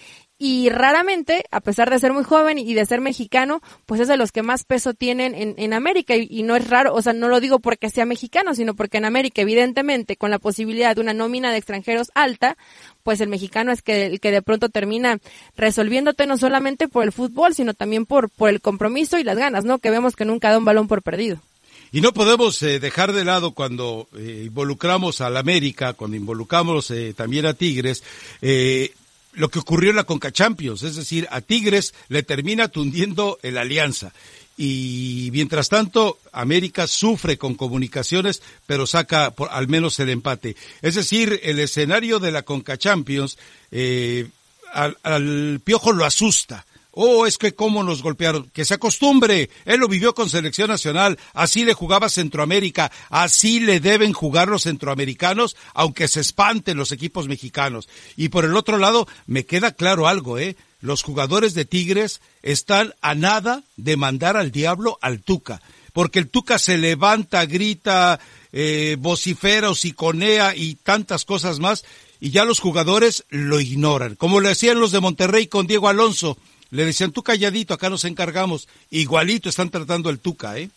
y 0.46 0.68
raramente, 0.68 1.46
a 1.52 1.62
pesar 1.62 1.90
de 1.90 1.98
ser 2.00 2.12
muy 2.12 2.26
joven 2.26 2.58
y 2.58 2.74
de 2.74 2.86
ser 2.86 3.00
mexicano, 3.00 3.62
pues 3.86 4.02
es 4.02 4.10
de 4.10 4.18
los 4.18 4.34
que 4.34 4.44
más 4.44 4.66
peso 4.66 4.94
tienen 4.94 5.36
en, 5.36 5.56
en 5.58 5.72
América 5.72 6.18
y, 6.18 6.44
no 6.44 6.58
es 6.58 6.68
raro, 6.68 6.94
o 6.94 7.02
sea, 7.02 7.14
no 7.14 7.30
lo 7.30 7.40
digo 7.40 7.60
porque 7.60 7.90
sea 7.90 8.06
mexicano, 8.06 8.54
sino 8.54 8.74
porque 8.74 8.98
en 8.98 9.06
América, 9.06 9.42
evidentemente, 9.42 10.18
con 10.18 10.32
la 10.32 10.40
posibilidad 10.40 10.96
de 10.96 11.02
una 11.02 11.14
nómina 11.14 11.50
de 11.50 11.60
extranjeros 11.60 12.12
alta, 12.14 12.58
pues 13.04 13.22
el 13.22 13.30
mexicano 13.30 13.72
es 13.72 13.82
que, 13.82 14.06
el 14.08 14.20
que 14.20 14.32
de 14.32 14.42
pronto 14.42 14.68
termina 14.68 15.18
resolviéndote 15.56 16.28
no 16.28 16.38
solamente 16.38 16.90
por 16.90 17.06
el 17.06 17.14
fútbol, 17.14 17.56
sino 17.56 17.74
también 17.74 18.06
por, 18.06 18.30
por 18.30 18.50
el 18.50 18.60
compromiso 18.60 19.18
y 19.18 19.24
las 19.24 19.38
ganas, 19.38 19.64
¿no? 19.64 19.80
Que 19.80 19.92
vemos 19.92 20.18
que 20.18 20.26
nunca 20.26 20.52
da 20.52 20.58
un 20.58 20.66
balón 20.66 20.90
por 20.90 21.04
perdido. 21.04 21.40
Y 21.94 22.02
no 22.02 22.12
podemos 22.12 22.62
eh, 22.64 22.80
dejar 22.82 23.14
de 23.14 23.24
lado 23.24 23.52
cuando 23.52 24.10
eh, 24.18 24.44
involucramos 24.48 25.22
al 25.22 25.38
América, 25.38 25.94
cuando 25.94 26.18
involucramos 26.18 26.92
eh, 26.92 27.14
también 27.16 27.46
a 27.46 27.54
Tigres, 27.54 28.04
eh, 28.42 28.92
lo 29.34 29.50
que 29.50 29.60
ocurrió 29.60 29.90
en 29.90 29.96
la 29.96 30.04
Conca 30.04 30.32
Champions, 30.32 30.84
es 30.84 30.96
decir, 30.96 31.28
a 31.32 31.42
Tigres 31.42 31.94
le 32.10 32.24
termina 32.24 32.68
tundiendo 32.68 33.40
el 33.42 33.58
alianza. 33.58 34.14
Y 34.56 35.30
mientras 35.32 35.70
tanto, 35.70 36.20
América 36.32 36.86
sufre 36.86 37.38
con 37.38 37.56
comunicaciones, 37.56 38.42
pero 38.68 38.86
saca 38.86 39.32
por, 39.32 39.50
al 39.52 39.68
menos 39.68 40.00
el 40.00 40.10
empate. 40.10 40.56
Es 40.84 40.96
decir, 40.96 41.40
el 41.44 41.60
escenario 41.60 42.20
de 42.20 42.32
la 42.32 42.44
Conca 42.44 42.78
Champions, 42.78 43.38
eh, 43.72 44.28
al, 44.72 44.98
al 45.04 45.60
Piojo 45.64 45.92
lo 45.92 46.06
asusta 46.06 46.66
Oh, 46.96 47.26
es 47.26 47.40
que 47.40 47.56
cómo 47.56 47.84
nos 47.84 48.04
golpearon. 48.04 48.52
Que 48.54 48.66
se 48.66 48.76
acostumbre. 48.76 49.50
Él 49.66 49.80
lo 49.80 49.88
vivió 49.88 50.14
con 50.14 50.30
selección 50.30 50.70
nacional. 50.70 51.18
Así 51.34 51.66
le 51.66 51.74
jugaba 51.74 52.08
Centroamérica. 52.08 52.92
Así 53.10 53.60
le 53.60 53.80
deben 53.80 54.14
jugar 54.14 54.48
los 54.48 54.64
centroamericanos, 54.64 55.56
aunque 55.74 56.08
se 56.08 56.20
espanten 56.20 56.78
los 56.78 56.92
equipos 56.92 57.28
mexicanos. 57.28 57.90
Y 58.16 58.30
por 58.30 58.46
el 58.46 58.56
otro 58.56 58.78
lado, 58.78 59.08
me 59.26 59.46
queda 59.46 59.72
claro 59.72 60.08
algo, 60.08 60.38
¿eh? 60.38 60.56
Los 60.82 61.02
jugadores 61.02 61.56
de 61.56 61.66
Tigres 61.66 62.22
están 62.44 62.94
a 63.02 63.16
nada 63.16 63.64
de 63.76 63.98
mandar 63.98 64.38
al 64.38 64.52
diablo 64.52 65.00
al 65.02 65.22
Tuca. 65.22 65.62
Porque 65.94 66.20
el 66.20 66.30
Tuca 66.30 66.60
se 66.60 66.78
levanta, 66.78 67.46
grita, 67.48 68.20
eh, 68.52 68.98
vocifera, 69.00 69.74
siconea 69.74 70.56
y 70.56 70.76
tantas 70.76 71.26
cosas 71.26 71.58
más. 71.58 71.86
Y 72.20 72.30
ya 72.30 72.46
los 72.46 72.60
jugadores 72.60 73.26
lo 73.30 73.60
ignoran. 73.60 74.16
Como 74.16 74.42
le 74.42 74.50
hacían 74.52 74.80
los 74.80 74.92
de 74.92 75.00
Monterrey 75.00 75.48
con 75.48 75.66
Diego 75.66 75.90
Alonso 75.90 76.38
le 76.74 76.86
decían, 76.86 77.12
tú 77.12 77.22
calladito, 77.22 77.76
acá 77.76 77.90
nos 77.90 78.04
encargamos. 78.04 78.68
Igualito 78.90 79.48
están 79.48 79.70
tratando 79.70 80.10
el 80.10 80.20
Tuca, 80.20 80.58
¿eh? 80.58 80.70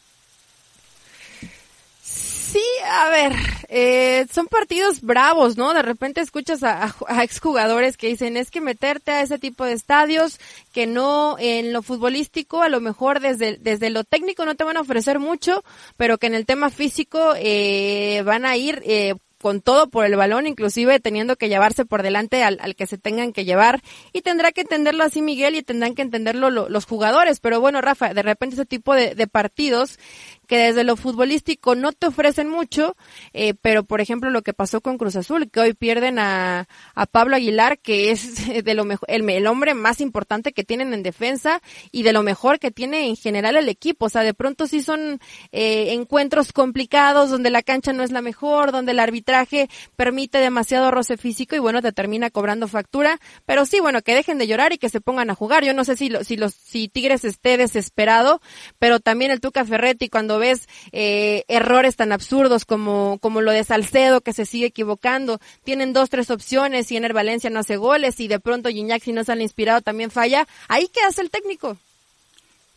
Sí, 2.02 2.62
a 2.84 3.08
ver, 3.08 3.32
eh, 3.68 4.26
son 4.30 4.46
partidos 4.46 5.00
bravos, 5.00 5.56
¿no? 5.56 5.72
De 5.72 5.80
repente 5.80 6.20
escuchas 6.20 6.62
a, 6.62 6.94
exjugadores 7.22 7.96
que 7.96 8.08
dicen 8.08 8.36
es 8.36 8.50
que 8.50 8.60
meterte 8.60 9.10
a 9.10 9.22
ese 9.22 9.38
tipo 9.38 9.64
de 9.64 9.72
estadios 9.72 10.38
que 10.72 10.86
no 10.86 11.36
en 11.38 11.72
lo 11.72 11.82
futbolístico, 11.82 12.62
a 12.62 12.68
lo 12.68 12.80
mejor 12.80 13.20
desde, 13.20 13.56
desde 13.56 13.88
lo 13.88 14.04
técnico 14.04 14.44
no 14.44 14.54
te 14.54 14.64
van 14.64 14.76
a 14.76 14.82
ofrecer 14.82 15.18
mucho, 15.18 15.64
pero 15.96 16.18
que 16.18 16.26
en 16.26 16.34
el 16.34 16.44
tema 16.44 16.68
físico 16.68 17.32
eh, 17.36 18.22
van 18.24 18.44
a 18.44 18.56
ir 18.56 18.82
eh, 18.84 19.14
con 19.40 19.60
todo 19.60 19.88
por 19.88 20.06
el 20.06 20.16
balón, 20.16 20.46
inclusive 20.46 21.00
teniendo 21.00 21.36
que 21.36 21.48
llevarse 21.48 21.84
por 21.84 22.02
delante 22.02 22.42
al, 22.42 22.58
al, 22.60 22.74
que 22.74 22.86
se 22.86 22.98
tengan 22.98 23.32
que 23.32 23.44
llevar. 23.44 23.82
Y 24.12 24.22
tendrá 24.22 24.52
que 24.52 24.62
entenderlo 24.62 25.04
así 25.04 25.22
Miguel 25.22 25.54
y 25.54 25.62
tendrán 25.62 25.94
que 25.94 26.02
entenderlo 26.02 26.50
lo, 26.50 26.68
los 26.68 26.86
jugadores. 26.86 27.40
Pero 27.40 27.60
bueno, 27.60 27.80
Rafa, 27.80 28.14
de 28.14 28.22
repente 28.22 28.54
ese 28.54 28.66
tipo 28.66 28.94
de, 28.94 29.14
de 29.14 29.26
partidos 29.26 29.98
que 30.46 30.58
desde 30.58 30.84
lo 30.84 30.96
futbolístico 30.96 31.74
no 31.74 31.92
te 31.92 32.06
ofrecen 32.06 32.48
mucho, 32.48 32.96
eh, 33.32 33.54
pero 33.60 33.84
por 33.84 34.00
ejemplo 34.00 34.30
lo 34.30 34.42
que 34.42 34.54
pasó 34.54 34.80
con 34.80 34.98
Cruz 34.98 35.16
Azul, 35.16 35.50
que 35.50 35.60
hoy 35.60 35.74
pierden 35.74 36.18
a, 36.18 36.66
Pablo 37.10 37.36
Aguilar, 37.36 37.78
que 37.78 38.10
es 38.10 38.46
de 38.64 38.74
lo 38.74 38.84
mejor, 38.84 39.08
el, 39.10 39.28
el, 39.28 39.46
hombre 39.46 39.74
más 39.74 40.00
importante 40.00 40.52
que 40.52 40.64
tienen 40.64 40.94
en 40.94 41.02
defensa 41.02 41.60
y 41.92 42.02
de 42.02 42.12
lo 42.12 42.22
mejor 42.22 42.58
que 42.58 42.70
tiene 42.70 43.08
en 43.08 43.16
general 43.16 43.56
el 43.56 43.68
equipo. 43.68 44.06
O 44.06 44.08
sea, 44.08 44.22
de 44.22 44.34
pronto 44.34 44.66
sí 44.66 44.82
son 44.82 45.20
eh, 45.52 45.92
encuentros 45.92 46.52
complicados 46.52 47.30
donde 47.30 47.50
la 47.50 47.62
cancha 47.62 47.92
no 47.92 48.02
es 48.02 48.10
la 48.10 48.22
mejor, 48.22 48.72
donde 48.72 48.92
el 48.92 48.98
arbitraje 48.98 49.68
permite 49.96 50.38
demasiado 50.38 50.90
roce 50.90 51.16
físico 51.16 51.56
y 51.56 51.58
bueno, 51.58 51.82
te 51.82 51.92
termina 51.92 52.30
cobrando 52.30 52.68
factura. 52.68 53.18
Pero 53.44 53.66
sí, 53.66 53.80
bueno, 53.80 54.02
que 54.02 54.14
dejen 54.14 54.38
de 54.38 54.46
llorar 54.46 54.72
y 54.72 54.78
que 54.78 54.88
se 54.88 55.00
pongan 55.00 55.30
a 55.30 55.34
jugar. 55.34 55.64
Yo 55.64 55.74
no 55.74 55.84
sé 55.84 55.96
si, 55.96 56.08
lo, 56.08 56.24
si 56.24 56.36
los, 56.36 56.54
si 56.54 56.88
Tigres 56.88 57.24
esté 57.24 57.56
desesperado, 57.56 58.40
pero 58.78 59.00
también 59.00 59.30
el 59.30 59.40
Tuca 59.40 59.64
Ferretti 59.64 60.08
cuando 60.08 60.35
ves 60.38 60.68
eh, 60.92 61.44
errores 61.48 61.96
tan 61.96 62.12
absurdos 62.12 62.64
como, 62.64 63.18
como 63.20 63.40
lo 63.40 63.52
de 63.52 63.64
Salcedo 63.64 64.20
que 64.20 64.32
se 64.32 64.46
sigue 64.46 64.66
equivocando, 64.66 65.40
tienen 65.64 65.92
dos, 65.92 66.10
tres 66.10 66.30
opciones 66.30 66.90
y 66.92 66.96
en 66.96 67.04
el 67.04 67.12
Valencia 67.12 67.50
no 67.50 67.60
hace 67.60 67.76
goles 67.76 68.20
y 68.20 68.28
de 68.28 68.40
pronto 68.40 68.68
Gignac 68.68 69.02
si 69.02 69.12
no 69.12 69.24
sale 69.24 69.42
inspirado 69.42 69.80
también 69.80 70.10
falla, 70.10 70.46
ahí 70.68 70.88
qué 70.92 71.00
hace 71.02 71.22
el 71.22 71.30
técnico. 71.30 71.76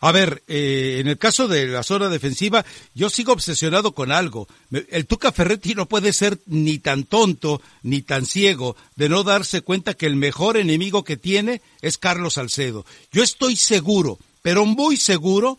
A 0.02 0.14
ver, 0.14 0.44
eh, 0.48 0.98
en 1.02 1.08
el 1.08 1.18
caso 1.18 1.50
de 1.50 1.68
la 1.68 1.84
zona 1.84 2.08
defensiva, 2.08 2.66
yo 2.94 3.10
sigo 3.10 3.34
obsesionado 3.34 3.94
con 3.94 4.14
algo. 4.14 4.48
El 4.72 5.06
Tuca 5.06 5.34
Ferretti 5.34 5.76
no 5.76 5.88
puede 5.88 6.14
ser 6.14 6.40
ni 6.46 6.80
tan 6.80 7.04
tonto 7.04 7.62
ni 7.84 8.02
tan 8.02 8.26
ciego 8.26 8.78
de 8.96 9.10
no 9.10 9.24
darse 9.24 9.62
cuenta 9.62 9.96
que 9.96 10.06
el 10.06 10.16
mejor 10.16 10.56
enemigo 10.56 11.04
que 11.04 11.18
tiene 11.18 11.62
es 11.82 11.98
Carlos 11.98 12.36
Salcedo. 12.36 12.86
Yo 13.12 13.24
estoy 13.24 13.58
seguro, 13.58 14.20
pero 14.42 14.66
muy 14.66 14.96
seguro, 14.96 15.58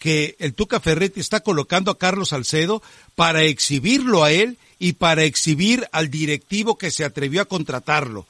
que 0.00 0.34
el 0.40 0.54
Tuca 0.54 0.80
Ferretti 0.80 1.20
está 1.20 1.40
colocando 1.40 1.92
a 1.92 1.98
Carlos 1.98 2.30
Salcedo 2.30 2.82
para 3.14 3.42
exhibirlo 3.42 4.24
a 4.24 4.32
él 4.32 4.58
y 4.78 4.94
para 4.94 5.24
exhibir 5.24 5.86
al 5.92 6.10
directivo 6.10 6.78
que 6.78 6.90
se 6.90 7.04
atrevió 7.04 7.42
a 7.42 7.44
contratarlo. 7.44 8.26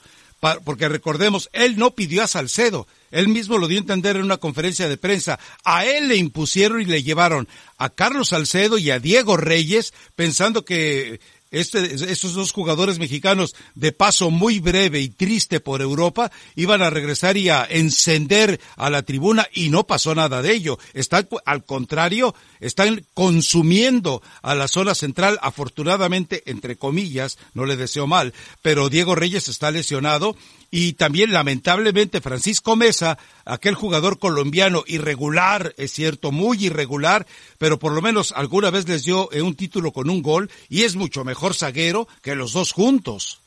Porque 0.64 0.88
recordemos, 0.88 1.48
él 1.52 1.78
no 1.78 1.92
pidió 1.92 2.22
a 2.22 2.26
Salcedo, 2.26 2.88
él 3.10 3.28
mismo 3.28 3.58
lo 3.58 3.68
dio 3.68 3.78
a 3.78 3.82
entender 3.82 4.16
en 4.16 4.24
una 4.24 4.38
conferencia 4.38 4.88
de 4.88 4.96
prensa. 4.96 5.38
A 5.64 5.84
él 5.84 6.08
le 6.08 6.16
impusieron 6.16 6.80
y 6.80 6.86
le 6.86 7.02
llevaron 7.02 7.46
a 7.78 7.88
Carlos 7.88 8.30
Salcedo 8.30 8.76
y 8.76 8.90
a 8.90 8.98
Diego 8.98 9.36
Reyes 9.36 9.94
pensando 10.16 10.64
que 10.64 11.20
este, 11.50 11.94
estos 11.94 12.34
dos 12.34 12.52
jugadores 12.52 12.98
mexicanos 12.98 13.56
de 13.74 13.92
paso 13.92 14.30
muy 14.30 14.60
breve 14.60 15.00
y 15.00 15.08
triste 15.08 15.58
por 15.58 15.82
Europa 15.82 16.30
iban 16.54 16.80
a 16.80 16.90
regresar 16.90 17.36
y 17.36 17.48
a 17.48 17.66
encender 17.68 18.60
a 18.76 18.88
la 18.88 19.02
tribuna 19.02 19.48
y 19.52 19.70
no 19.70 19.86
pasó 19.86 20.14
nada 20.14 20.42
de 20.42 20.52
ello. 20.52 20.78
Están, 20.94 21.28
al 21.44 21.64
contrario, 21.64 22.34
están 22.60 23.04
consumiendo 23.14 24.22
a 24.42 24.54
la 24.54 24.68
zona 24.68 24.94
central, 24.94 25.38
afortunadamente, 25.42 26.42
entre 26.46 26.76
comillas, 26.76 27.38
no 27.54 27.66
le 27.66 27.76
deseo 27.76 28.06
mal, 28.06 28.32
pero 28.62 28.88
Diego 28.88 29.14
Reyes 29.14 29.48
está 29.48 29.70
lesionado 29.70 30.36
y 30.70 30.92
también 30.92 31.32
lamentablemente 31.32 32.20
Francisco 32.20 32.76
Mesa, 32.76 33.18
aquel 33.44 33.74
jugador 33.74 34.20
colombiano 34.20 34.84
irregular, 34.86 35.74
es 35.78 35.92
cierto, 35.92 36.30
muy 36.30 36.66
irregular, 36.66 37.26
pero 37.58 37.80
por 37.80 37.92
lo 37.92 38.00
menos 38.00 38.32
alguna 38.36 38.70
vez 38.70 38.88
les 38.88 39.02
dio 39.02 39.28
un 39.30 39.56
título 39.56 39.90
con 39.90 40.08
un 40.08 40.22
gol 40.22 40.48
y 40.68 40.82
es 40.82 40.94
mucho 40.94 41.24
mejor 41.24 41.39
zaguero 41.54 42.06
que 42.22 42.34
los 42.34 42.52
dos 42.52 42.72
juntos. 42.72 43.40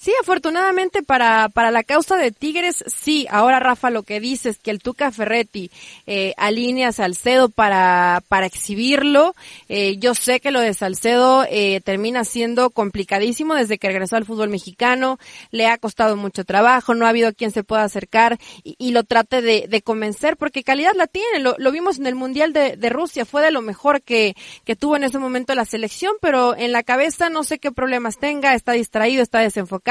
Sí, 0.00 0.14
afortunadamente 0.18 1.02
para, 1.02 1.50
para 1.50 1.70
la 1.70 1.84
causa 1.84 2.16
de 2.16 2.30
Tigres, 2.30 2.82
sí. 2.86 3.26
Ahora, 3.28 3.60
Rafa, 3.60 3.90
lo 3.90 4.02
que 4.02 4.18
dices, 4.18 4.56
que 4.58 4.70
el 4.70 4.80
Tuca 4.80 5.12
Ferretti 5.12 5.70
eh, 6.06 6.32
alinea 6.38 6.88
a 6.88 6.92
Salcedo 6.92 7.50
para, 7.50 8.22
para 8.28 8.46
exhibirlo. 8.46 9.34
Eh, 9.68 9.98
yo 9.98 10.14
sé 10.14 10.40
que 10.40 10.52
lo 10.52 10.60
de 10.60 10.72
Salcedo 10.72 11.44
eh, 11.50 11.82
termina 11.84 12.24
siendo 12.24 12.70
complicadísimo 12.70 13.54
desde 13.54 13.76
que 13.76 13.88
regresó 13.88 14.16
al 14.16 14.24
fútbol 14.24 14.48
mexicano. 14.48 15.18
Le 15.50 15.66
ha 15.66 15.76
costado 15.76 16.16
mucho 16.16 16.46
trabajo, 16.46 16.94
no 16.94 17.04
ha 17.04 17.10
habido 17.10 17.34
quien 17.34 17.50
se 17.50 17.62
pueda 17.62 17.84
acercar 17.84 18.38
y, 18.64 18.92
lo 18.92 19.04
trate 19.04 19.42
de, 19.42 19.66
de, 19.68 19.82
convencer, 19.82 20.38
porque 20.38 20.64
calidad 20.64 20.94
la 20.96 21.08
tiene. 21.08 21.40
Lo, 21.40 21.56
lo 21.58 21.72
vimos 21.72 21.98
en 21.98 22.06
el 22.06 22.14
Mundial 22.14 22.54
de, 22.54 22.78
de, 22.78 22.88
Rusia, 22.88 23.26
fue 23.26 23.42
de 23.42 23.50
lo 23.50 23.60
mejor 23.60 24.00
que, 24.00 24.34
que 24.64 24.76
tuvo 24.76 24.96
en 24.96 25.04
ese 25.04 25.18
momento 25.18 25.54
la 25.54 25.66
selección, 25.66 26.14
pero 26.22 26.56
en 26.56 26.72
la 26.72 26.84
cabeza 26.84 27.28
no 27.28 27.44
sé 27.44 27.58
qué 27.58 27.70
problemas 27.70 28.16
tenga, 28.16 28.54
está 28.54 28.72
distraído, 28.72 29.22
está 29.22 29.40
desenfocado 29.40 29.89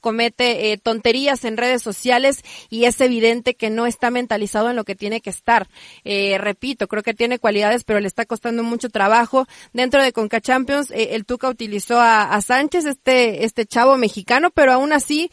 comete 0.00 0.72
eh, 0.72 0.78
tonterías 0.78 1.44
en 1.44 1.56
redes 1.56 1.82
sociales 1.82 2.42
y 2.70 2.84
es 2.84 3.00
evidente 3.00 3.54
que 3.54 3.70
no 3.70 3.86
está 3.86 4.10
mentalizado 4.10 4.70
en 4.70 4.76
lo 4.76 4.84
que 4.84 4.94
tiene 4.94 5.20
que 5.20 5.30
estar. 5.30 5.68
Eh, 6.04 6.36
repito, 6.38 6.88
creo 6.88 7.02
que 7.02 7.14
tiene 7.14 7.38
cualidades, 7.38 7.84
pero 7.84 8.00
le 8.00 8.08
está 8.08 8.26
costando 8.26 8.62
mucho 8.62 8.88
trabajo. 8.88 9.46
Dentro 9.72 10.02
de 10.02 10.12
Conca 10.12 10.40
Champions, 10.40 10.90
eh, 10.90 11.10
el 11.12 11.24
Tuca 11.24 11.48
utilizó 11.48 12.00
a, 12.00 12.38
Sánchez, 12.40 12.84
este, 12.86 13.44
este 13.44 13.66
chavo 13.66 13.96
mexicano, 13.96 14.50
pero 14.50 14.72
aún 14.72 14.92
así 14.92 15.30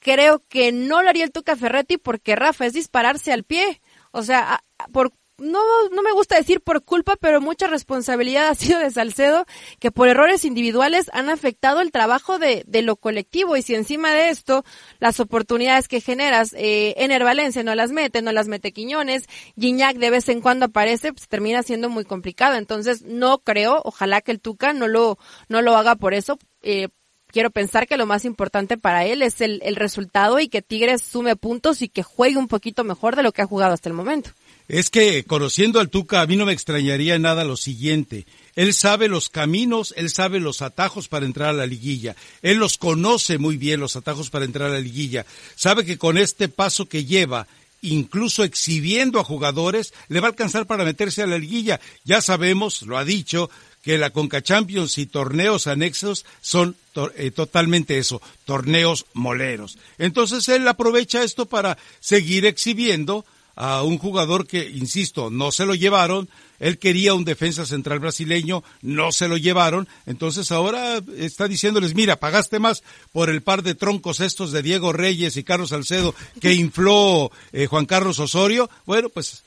creo 0.00 0.42
que 0.48 0.72
no 0.72 1.02
lo 1.02 1.10
haría 1.10 1.24
el 1.24 1.32
Tuca 1.32 1.54
Ferretti 1.54 1.96
porque 1.98 2.34
Rafa 2.34 2.66
es 2.66 2.72
dispararse 2.72 3.32
al 3.32 3.44
pie. 3.44 3.80
O 4.10 4.22
sea, 4.22 4.62
por, 4.92 5.12
no, 5.38 5.60
no 5.90 6.02
me 6.02 6.12
gusta 6.12 6.36
decir 6.36 6.60
por 6.60 6.84
culpa, 6.84 7.16
pero 7.20 7.40
mucha 7.40 7.66
responsabilidad 7.66 8.48
ha 8.50 8.54
sido 8.54 8.78
de 8.78 8.90
Salcedo, 8.90 9.46
que 9.78 9.90
por 9.90 10.08
errores 10.08 10.44
individuales 10.44 11.10
han 11.12 11.28
afectado 11.28 11.80
el 11.80 11.90
trabajo 11.90 12.38
de, 12.38 12.64
de 12.66 12.82
lo 12.82 12.96
colectivo. 12.96 13.56
Y 13.56 13.62
si 13.62 13.74
encima 13.74 14.12
de 14.12 14.28
esto, 14.28 14.64
las 15.00 15.20
oportunidades 15.20 15.88
que 15.88 16.00
generas, 16.00 16.54
eh, 16.56 16.94
Ener 16.98 17.24
Valencia 17.24 17.62
no 17.62 17.74
las 17.74 17.90
mete, 17.90 18.22
no 18.22 18.32
las 18.32 18.48
mete 18.48 18.72
Quiñones, 18.72 19.26
Gignac 19.58 19.96
de 19.96 20.10
vez 20.10 20.28
en 20.28 20.40
cuando 20.40 20.66
aparece, 20.66 21.12
pues 21.12 21.28
termina 21.28 21.62
siendo 21.62 21.88
muy 21.88 22.04
complicado. 22.04 22.56
Entonces, 22.56 23.02
no 23.02 23.38
creo, 23.38 23.80
ojalá 23.84 24.20
que 24.20 24.32
el 24.32 24.40
Tuca 24.40 24.72
no 24.72 24.88
lo, 24.88 25.18
no 25.48 25.62
lo 25.62 25.76
haga 25.76 25.96
por 25.96 26.14
eso, 26.14 26.38
eh, 26.62 26.88
quiero 27.34 27.50
pensar 27.50 27.88
que 27.88 27.96
lo 27.96 28.06
más 28.06 28.24
importante 28.24 28.78
para 28.78 29.04
él 29.04 29.20
es 29.20 29.40
el, 29.40 29.60
el, 29.64 29.74
resultado 29.74 30.38
y 30.38 30.48
que 30.48 30.62
Tigres 30.62 31.02
sume 31.02 31.34
puntos 31.34 31.82
y 31.82 31.88
que 31.88 32.04
juegue 32.04 32.36
un 32.36 32.46
poquito 32.46 32.84
mejor 32.84 33.16
de 33.16 33.24
lo 33.24 33.32
que 33.32 33.42
ha 33.42 33.46
jugado 33.46 33.74
hasta 33.74 33.88
el 33.88 33.94
momento. 33.94 34.30
Es 34.66 34.88
que 34.88 35.24
conociendo 35.24 35.78
al 35.78 35.90
Tuca, 35.90 36.22
a 36.22 36.26
mí 36.26 36.36
no 36.36 36.46
me 36.46 36.52
extrañaría 36.52 37.18
nada 37.18 37.44
lo 37.44 37.56
siguiente. 37.56 38.26
Él 38.56 38.72
sabe 38.72 39.08
los 39.08 39.28
caminos, 39.28 39.92
él 39.96 40.10
sabe 40.10 40.40
los 40.40 40.62
atajos 40.62 41.08
para 41.08 41.26
entrar 41.26 41.50
a 41.50 41.54
la 41.54 41.66
liguilla. 41.66 42.16
Él 42.40 42.58
los 42.58 42.78
conoce 42.78 43.36
muy 43.36 43.56
bien, 43.56 43.80
los 43.80 43.96
atajos 43.96 44.30
para 44.30 44.46
entrar 44.46 44.70
a 44.70 44.74
la 44.74 44.80
liguilla. 44.80 45.26
Sabe 45.54 45.84
que 45.84 45.98
con 45.98 46.16
este 46.16 46.48
paso 46.48 46.86
que 46.86 47.04
lleva, 47.04 47.46
incluso 47.82 48.42
exhibiendo 48.42 49.20
a 49.20 49.24
jugadores, 49.24 49.92
le 50.08 50.20
va 50.20 50.28
a 50.28 50.30
alcanzar 50.30 50.66
para 50.66 50.84
meterse 50.84 51.22
a 51.22 51.26
la 51.26 51.38
liguilla. 51.38 51.78
Ya 52.04 52.22
sabemos, 52.22 52.82
lo 52.82 52.96
ha 52.96 53.04
dicho, 53.04 53.50
que 53.82 53.98
la 53.98 54.10
Conca 54.10 54.40
Champions 54.40 54.96
y 54.96 55.04
torneos 55.04 55.66
anexos 55.66 56.24
son 56.40 56.74
eh, 57.16 57.30
totalmente 57.30 57.98
eso, 57.98 58.22
torneos 58.46 59.04
moleros. 59.12 59.76
Entonces 59.98 60.48
él 60.48 60.66
aprovecha 60.66 61.22
esto 61.22 61.44
para 61.44 61.76
seguir 62.00 62.46
exhibiendo 62.46 63.26
a 63.56 63.82
un 63.82 63.98
jugador 63.98 64.46
que, 64.46 64.68
insisto, 64.70 65.30
no 65.30 65.52
se 65.52 65.66
lo 65.66 65.74
llevaron, 65.74 66.28
él 66.60 66.78
quería 66.78 67.14
un 67.14 67.24
defensa 67.24 67.66
central 67.66 67.98
brasileño, 67.98 68.64
no 68.82 69.12
se 69.12 69.28
lo 69.28 69.36
llevaron, 69.36 69.88
entonces 70.06 70.50
ahora 70.52 71.00
está 71.16 71.48
diciéndoles, 71.48 71.94
mira, 71.94 72.16
pagaste 72.16 72.58
más 72.58 72.82
por 73.12 73.30
el 73.30 73.42
par 73.42 73.62
de 73.62 73.74
troncos 73.74 74.20
estos 74.20 74.52
de 74.52 74.62
Diego 74.62 74.92
Reyes 74.92 75.36
y 75.36 75.44
Carlos 75.44 75.70
Salcedo 75.70 76.14
que 76.40 76.54
infló 76.54 77.30
eh, 77.52 77.66
Juan 77.66 77.86
Carlos 77.86 78.18
Osorio, 78.18 78.70
bueno, 78.86 79.08
pues 79.08 79.44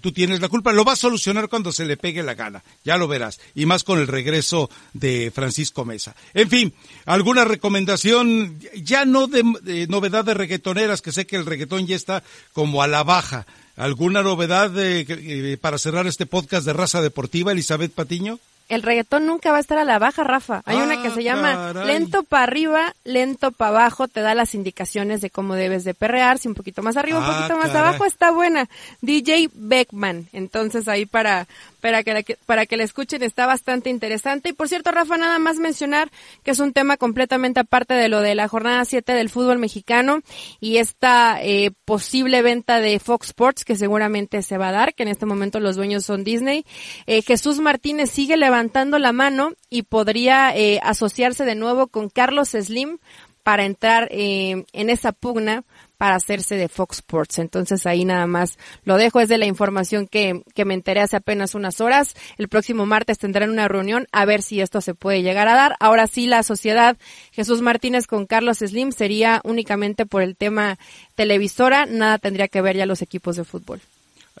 tú 0.00 0.12
tienes 0.12 0.40
la 0.40 0.48
culpa, 0.48 0.72
lo 0.72 0.84
va 0.84 0.92
a 0.92 0.96
solucionar 0.96 1.48
cuando 1.48 1.72
se 1.72 1.84
le 1.84 1.96
pegue 1.96 2.22
la 2.22 2.34
gana, 2.34 2.62
ya 2.84 2.96
lo 2.96 3.08
verás, 3.08 3.40
y 3.54 3.66
más 3.66 3.84
con 3.84 3.98
el 3.98 4.06
regreso 4.06 4.70
de 4.92 5.32
Francisco 5.34 5.84
Mesa. 5.84 6.14
En 6.34 6.48
fin, 6.48 6.74
alguna 7.06 7.44
recomendación, 7.44 8.58
ya 8.74 9.04
no 9.04 9.26
de, 9.26 9.42
de 9.62 10.34
reggaetoneras, 10.34 11.02
que 11.02 11.12
sé 11.12 11.26
que 11.26 11.36
el 11.36 11.46
reggaetón 11.46 11.86
ya 11.86 11.96
está 11.96 12.22
como 12.52 12.82
a 12.82 12.86
la 12.86 13.02
baja. 13.02 13.46
¿Alguna 13.76 14.22
novedad 14.22 14.70
de, 14.70 15.58
para 15.60 15.78
cerrar 15.78 16.06
este 16.06 16.26
podcast 16.26 16.66
de 16.66 16.74
raza 16.74 17.00
deportiva, 17.00 17.52
Elizabeth 17.52 17.92
Patiño? 17.92 18.38
El 18.70 18.82
reggaetón 18.82 19.26
nunca 19.26 19.50
va 19.50 19.58
a 19.58 19.60
estar 19.60 19.78
a 19.78 19.84
la 19.84 19.98
baja, 19.98 20.22
Rafa. 20.22 20.62
Hay 20.64 20.76
una 20.76 21.02
que 21.02 21.08
ah, 21.08 21.14
se 21.14 21.24
llama 21.24 21.72
lento 21.84 22.22
para 22.22 22.44
arriba, 22.44 22.94
lento 23.04 23.50
para 23.50 23.70
abajo, 23.70 24.06
te 24.06 24.20
da 24.20 24.34
las 24.34 24.54
indicaciones 24.54 25.20
de 25.20 25.28
cómo 25.28 25.56
debes 25.56 25.82
de 25.82 25.92
perrear, 25.92 26.38
si 26.38 26.46
un 26.46 26.54
poquito 26.54 26.80
más 26.80 26.96
arriba, 26.96 27.18
un 27.18 27.24
ah, 27.24 27.36
poquito 27.36 27.58
más 27.58 27.74
abajo, 27.74 28.04
está 28.04 28.30
buena. 28.30 28.68
DJ 29.00 29.50
Beckman. 29.52 30.28
Entonces 30.32 30.86
ahí 30.86 31.04
para 31.04 31.48
para 31.80 32.02
que, 32.02 32.36
para 32.46 32.66
que 32.66 32.76
la 32.76 32.84
escuchen 32.84 33.22
está 33.22 33.46
bastante 33.46 33.90
interesante. 33.90 34.50
Y 34.50 34.52
por 34.52 34.68
cierto, 34.68 34.90
Rafa, 34.90 35.16
nada 35.16 35.38
más 35.38 35.58
mencionar 35.58 36.10
que 36.42 36.52
es 36.52 36.60
un 36.60 36.72
tema 36.72 36.96
completamente 36.96 37.60
aparte 37.60 37.94
de 37.94 38.08
lo 38.08 38.20
de 38.20 38.34
la 38.34 38.48
jornada 38.48 38.84
7 38.84 39.12
del 39.12 39.30
fútbol 39.30 39.58
mexicano 39.58 40.20
y 40.60 40.76
esta 40.76 41.42
eh, 41.42 41.72
posible 41.84 42.42
venta 42.42 42.80
de 42.80 42.98
Fox 42.98 43.28
Sports 43.28 43.64
que 43.64 43.76
seguramente 43.76 44.42
se 44.42 44.58
va 44.58 44.68
a 44.68 44.72
dar, 44.72 44.94
que 44.94 45.02
en 45.02 45.08
este 45.08 45.26
momento 45.26 45.60
los 45.60 45.76
dueños 45.76 46.04
son 46.04 46.24
Disney. 46.24 46.64
Eh, 47.06 47.22
Jesús 47.22 47.58
Martínez 47.58 48.10
sigue 48.10 48.36
levantando 48.36 48.98
la 48.98 49.12
mano 49.12 49.52
y 49.68 49.82
podría 49.82 50.56
eh, 50.56 50.80
asociarse 50.82 51.44
de 51.44 51.54
nuevo 51.54 51.88
con 51.88 52.08
Carlos 52.08 52.50
Slim 52.50 52.98
para 53.42 53.64
entrar 53.64 54.08
en 54.10 54.66
esa 54.90 55.12
pugna 55.12 55.64
para 56.00 56.14
hacerse 56.14 56.54
de 56.54 56.70
Fox 56.70 56.96
Sports. 56.96 57.40
Entonces 57.40 57.84
ahí 57.84 58.06
nada 58.06 58.26
más 58.26 58.56
lo 58.84 58.96
dejo, 58.96 59.20
es 59.20 59.28
de 59.28 59.36
la 59.36 59.44
información 59.44 60.06
que, 60.06 60.42
que 60.54 60.64
me 60.64 60.72
enteré 60.72 61.02
hace 61.02 61.16
apenas 61.16 61.54
unas 61.54 61.82
horas. 61.82 62.14
El 62.38 62.48
próximo 62.48 62.86
martes 62.86 63.18
tendrán 63.18 63.50
una 63.50 63.68
reunión 63.68 64.06
a 64.10 64.24
ver 64.24 64.40
si 64.40 64.62
esto 64.62 64.80
se 64.80 64.94
puede 64.94 65.20
llegar 65.20 65.46
a 65.46 65.54
dar. 65.54 65.76
Ahora 65.78 66.06
sí, 66.06 66.26
la 66.26 66.42
sociedad 66.42 66.96
Jesús 67.32 67.60
Martínez 67.60 68.06
con 68.06 68.24
Carlos 68.24 68.60
Slim 68.60 68.92
sería 68.92 69.42
únicamente 69.44 70.06
por 70.06 70.22
el 70.22 70.36
tema 70.36 70.78
televisora, 71.16 71.84
nada 71.84 72.16
tendría 72.16 72.48
que 72.48 72.62
ver 72.62 72.78
ya 72.78 72.86
los 72.86 73.02
equipos 73.02 73.36
de 73.36 73.44
fútbol. 73.44 73.82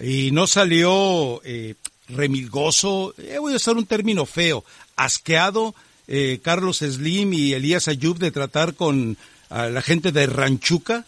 Y 0.00 0.30
no 0.30 0.46
salió 0.46 1.42
eh, 1.44 1.74
remilgoso, 2.08 3.12
eh, 3.18 3.36
voy 3.38 3.52
a 3.52 3.56
usar 3.56 3.76
un 3.76 3.84
término 3.84 4.24
feo, 4.24 4.64
asqueado 4.96 5.74
eh, 6.08 6.40
Carlos 6.42 6.78
Slim 6.78 7.34
y 7.34 7.52
Elías 7.52 7.86
Ayub 7.86 8.18
de 8.18 8.30
tratar 8.30 8.72
con 8.72 9.18
la 9.50 9.82
gente 9.82 10.12
de 10.12 10.26
Ranchuca. 10.26 11.04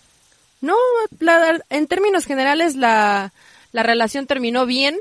No, 1.20 1.32
en 1.70 1.86
términos 1.86 2.26
generales 2.26 2.76
la, 2.76 3.32
la 3.72 3.82
relación 3.82 4.26
terminó 4.26 4.66
bien. 4.66 4.98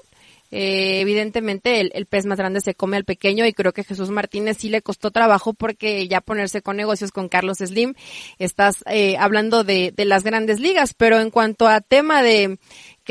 Eh, 0.53 0.99
evidentemente 0.99 1.79
el, 1.79 1.91
el, 1.95 2.05
pez 2.05 2.25
más 2.25 2.37
grande 2.37 2.59
se 2.59 2.75
come 2.75 2.97
al 2.97 3.05
pequeño 3.05 3.45
y 3.45 3.53
creo 3.53 3.71
que 3.71 3.85
Jesús 3.85 4.09
Martínez 4.09 4.57
sí 4.57 4.67
le 4.67 4.81
costó 4.81 5.09
trabajo 5.09 5.53
porque 5.53 6.09
ya 6.09 6.19
ponerse 6.19 6.61
con 6.61 6.75
negocios 6.75 7.13
con 7.13 7.29
Carlos 7.29 7.59
Slim, 7.59 7.93
estás 8.37 8.83
eh, 8.87 9.15
hablando 9.17 9.63
de, 9.63 9.93
de 9.95 10.03
las 10.03 10.25
grandes 10.25 10.59
ligas, 10.59 10.93
pero 10.93 11.21
en 11.21 11.29
cuanto 11.29 11.69
a 11.69 11.79
tema 11.79 12.21
de 12.21 12.57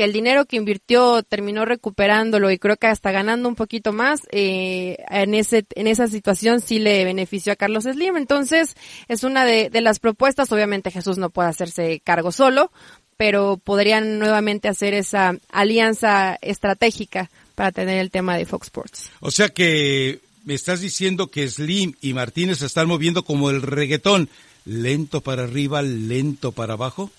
que 0.01 0.05
el 0.05 0.13
dinero 0.13 0.45
que 0.45 0.55
invirtió 0.55 1.21
terminó 1.21 1.63
recuperándolo 1.63 2.49
y 2.49 2.57
creo 2.57 2.75
que 2.75 2.87
hasta 2.87 3.11
ganando 3.11 3.47
un 3.47 3.53
poquito 3.53 3.93
más, 3.93 4.21
eh, 4.31 4.97
en 5.11 5.35
ese, 5.35 5.63
en 5.75 5.85
esa 5.85 6.07
situación 6.07 6.59
sí 6.59 6.79
le 6.79 7.05
benefició 7.05 7.53
a 7.53 7.55
Carlos 7.55 7.83
Slim. 7.83 8.17
Entonces, 8.17 8.73
es 9.07 9.23
una 9.23 9.45
de, 9.45 9.69
de 9.69 9.81
las 9.81 9.99
propuestas. 9.99 10.51
Obviamente 10.51 10.89
Jesús 10.89 11.19
no 11.19 11.29
puede 11.29 11.49
hacerse 11.49 12.01
cargo 12.03 12.31
solo, 12.31 12.71
pero 13.15 13.61
podrían 13.63 14.17
nuevamente 14.17 14.69
hacer 14.69 14.95
esa 14.95 15.37
alianza 15.51 16.35
estratégica 16.41 17.29
para 17.53 17.71
tener 17.71 17.99
el 17.99 18.09
tema 18.09 18.37
de 18.37 18.47
Fox 18.47 18.69
Sports. 18.69 19.11
O 19.19 19.29
sea 19.29 19.49
que 19.49 20.19
me 20.45 20.55
estás 20.55 20.81
diciendo 20.81 21.27
que 21.27 21.47
Slim 21.47 21.93
y 22.01 22.13
Martínez 22.15 22.57
se 22.57 22.65
están 22.65 22.87
moviendo 22.87 23.23
como 23.23 23.51
el 23.51 23.61
reggaetón, 23.61 24.29
lento 24.65 25.21
para 25.21 25.43
arriba, 25.43 25.83
lento 25.83 26.53
para 26.53 26.73
abajo 26.73 27.11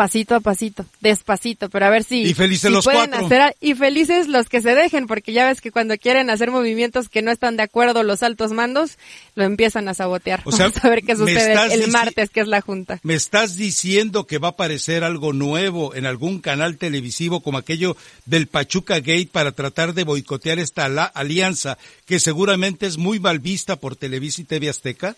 pasito 0.00 0.34
a 0.34 0.40
pasito, 0.40 0.86
despacito, 1.02 1.68
pero 1.68 1.84
a 1.84 1.90
ver 1.90 2.04
si, 2.04 2.22
y 2.22 2.32
felices 2.32 2.70
los 2.70 2.86
pueden 2.86 3.12
hacer 3.12 3.54
y 3.60 3.74
felices 3.74 4.28
los 4.28 4.48
que 4.48 4.62
se 4.62 4.74
dejen, 4.74 5.06
porque 5.06 5.34
ya 5.34 5.46
ves 5.46 5.60
que 5.60 5.70
cuando 5.70 5.94
quieren 5.98 6.30
hacer 6.30 6.50
movimientos 6.50 7.10
que 7.10 7.20
no 7.20 7.30
están 7.30 7.58
de 7.58 7.64
acuerdo 7.64 8.02
los 8.02 8.22
altos 8.22 8.50
mandos, 8.52 8.96
lo 9.34 9.44
empiezan 9.44 9.88
a 9.88 9.94
sabotear. 9.94 10.40
O 10.46 10.52
sea, 10.52 10.68
Vamos 10.68 10.82
a 10.82 10.88
ver 10.88 11.02
qué 11.02 11.16
sucede 11.16 11.74
el 11.74 11.88
martes, 11.88 12.30
que 12.30 12.40
es 12.40 12.48
la 12.48 12.62
junta. 12.62 12.98
Me 13.02 13.12
estás 13.12 13.56
diciendo 13.56 14.26
que 14.26 14.38
va 14.38 14.48
a 14.48 14.50
aparecer 14.52 15.04
algo 15.04 15.34
nuevo 15.34 15.94
en 15.94 16.06
algún 16.06 16.40
canal 16.40 16.78
televisivo 16.78 17.40
como 17.40 17.58
aquello 17.58 17.94
del 18.24 18.46
Pachuca 18.46 19.00
Gate 19.00 19.28
para 19.30 19.52
tratar 19.52 19.92
de 19.92 20.04
boicotear 20.04 20.58
esta 20.58 20.86
alianza 20.86 21.76
que 22.06 22.20
seguramente 22.20 22.86
es 22.86 22.96
muy 22.96 23.20
mal 23.20 23.38
vista 23.38 23.76
por 23.76 23.96
Televisa 23.96 24.40
y 24.40 24.44
TV 24.44 24.70
Azteca. 24.70 25.14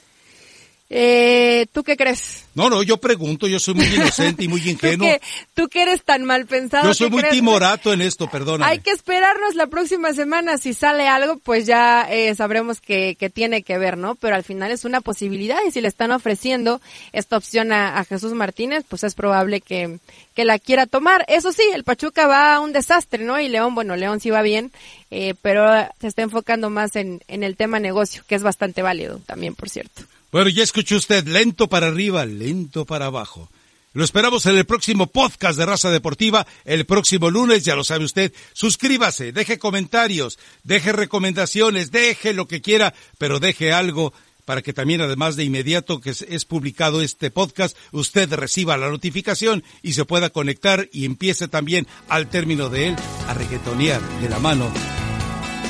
Eh, 0.94 1.68
¿Tú 1.72 1.85
qué 1.85 1.96
crees? 1.96 2.44
No, 2.55 2.68
no, 2.68 2.83
yo 2.83 2.98
pregunto, 2.98 3.48
yo 3.48 3.59
soy 3.59 3.72
muy 3.72 3.87
inocente 3.94 4.44
y 4.44 4.48
muy 4.48 4.61
ingenuo. 4.68 5.09
¿Tú, 5.09 5.12
que, 5.12 5.20
tú 5.55 5.68
que 5.68 5.83
eres 5.83 6.05
tan 6.05 6.22
mal 6.24 6.44
pensado. 6.44 6.87
Yo 6.87 6.92
soy 6.92 7.09
muy 7.09 7.22
timorato 7.31 7.94
en 7.94 8.02
esto, 8.02 8.28
perdona. 8.28 8.66
Hay 8.66 8.81
que 8.81 8.90
esperarnos 8.90 9.55
la 9.55 9.68
próxima 9.68 10.12
semana. 10.12 10.59
Si 10.59 10.74
sale 10.74 11.09
algo, 11.09 11.38
pues 11.38 11.64
ya 11.64 12.07
eh, 12.11 12.35
sabremos 12.35 12.83
que, 12.83 13.16
que, 13.18 13.31
tiene 13.31 13.62
que 13.62 13.78
ver, 13.78 13.96
¿no? 13.96 14.16
Pero 14.16 14.37
al 14.37 14.44
final 14.44 14.70
es 14.70 14.85
una 14.85 15.00
posibilidad 15.00 15.57
y 15.66 15.70
si 15.70 15.81
le 15.81 15.88
están 15.88 16.12
ofreciendo 16.12 16.83
esta 17.14 17.38
opción 17.38 17.72
a, 17.72 17.98
a 17.98 18.05
Jesús 18.05 18.35
Martínez, 18.35 18.85
pues 18.87 19.02
es 19.02 19.14
probable 19.14 19.62
que, 19.62 19.98
que 20.35 20.44
la 20.44 20.59
quiera 20.59 20.85
tomar. 20.85 21.24
Eso 21.26 21.52
sí, 21.52 21.62
el 21.72 21.85
Pachuca 21.85 22.26
va 22.26 22.55
a 22.55 22.61
un 22.61 22.74
desastre, 22.74 23.24
¿no? 23.24 23.40
Y 23.40 23.48
León, 23.48 23.74
bueno, 23.74 23.96
León 23.96 24.20
sí 24.20 24.28
va 24.28 24.42
bien, 24.42 24.70
eh, 25.11 25.33
pero 25.40 25.66
se 26.02 26.09
está 26.09 26.20
enfocando 26.20 26.68
más 26.68 26.96
en, 26.96 27.22
en 27.28 27.44
el 27.44 27.57
tema 27.57 27.81
negocio, 27.81 28.24
que 28.28 28.35
es 28.35 28.42
bastante 28.42 28.83
válido 28.83 29.20
también, 29.24 29.55
por 29.55 29.70
cierto. 29.70 30.02
Bueno, 30.33 30.49
ya 30.49 30.62
escuchó 30.62 30.97
usted, 30.97 31.27
lento 31.27 31.68
para 31.68 31.88
arriba, 31.88 32.25
lento 32.25 32.87
para 32.87 33.07
abajo. 33.07 33.51
Lo 33.92 34.03
esperamos 34.03 34.47
en 34.47 34.57
el 34.57 34.64
próximo 34.64 35.07
podcast 35.09 35.59
de 35.59 35.66
Raza 35.66 35.90
Deportiva, 35.90 36.47
el 36.64 36.87
próximo 36.87 37.29
lunes, 37.29 37.64
ya 37.64 37.77
lo 37.77 37.85
sabe 37.85 38.07
usted. 38.07 38.33
Suscríbase, 38.55 39.33
deje 39.33 39.59
comentarios, 39.59 40.38
deje 40.64 40.92
recomendaciones, 40.92 41.90
deje 41.90 42.33
lo 42.33 42.49
que 42.49 42.62
quiera, 42.62 42.95
pero 43.18 43.40
deje 43.40 43.75
algo 43.75 44.14
para 44.47 44.62
que 44.62 44.73
también, 44.73 45.03
además 45.03 45.37
de 45.37 45.45
inmediato 45.45 46.01
que 46.01 46.11
es, 46.11 46.45
publicado 46.47 47.03
este 47.03 47.31
podcast, 47.31 47.77
usted 47.90 48.33
reciba 48.33 48.79
la 48.79 48.88
notificación 48.88 49.62
y 49.83 49.92
se 49.92 50.07
pueda 50.07 50.31
conectar 50.31 50.88
y 50.92 51.05
empiece 51.05 51.47
también 51.47 51.87
al 52.09 52.31
término 52.31 52.71
de 52.71 52.88
él 52.88 52.97
a 53.29 53.35
reggaetonear 53.35 54.01
de 54.23 54.31
la 54.31 54.38
mano 54.38 54.73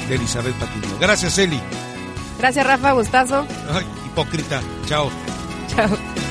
de 0.09 0.15
Elizabeth 0.15 0.55
Patiño. 0.55 0.99
Gracias, 1.01 1.37
Eli. 1.39 1.59
Gracias, 2.39 2.65
Rafa. 2.65 2.93
Gustazo. 2.93 3.45
Ay, 3.69 3.85
hipócrita. 4.13 4.63
Chao. 4.87 5.11
Chao. 5.69 6.22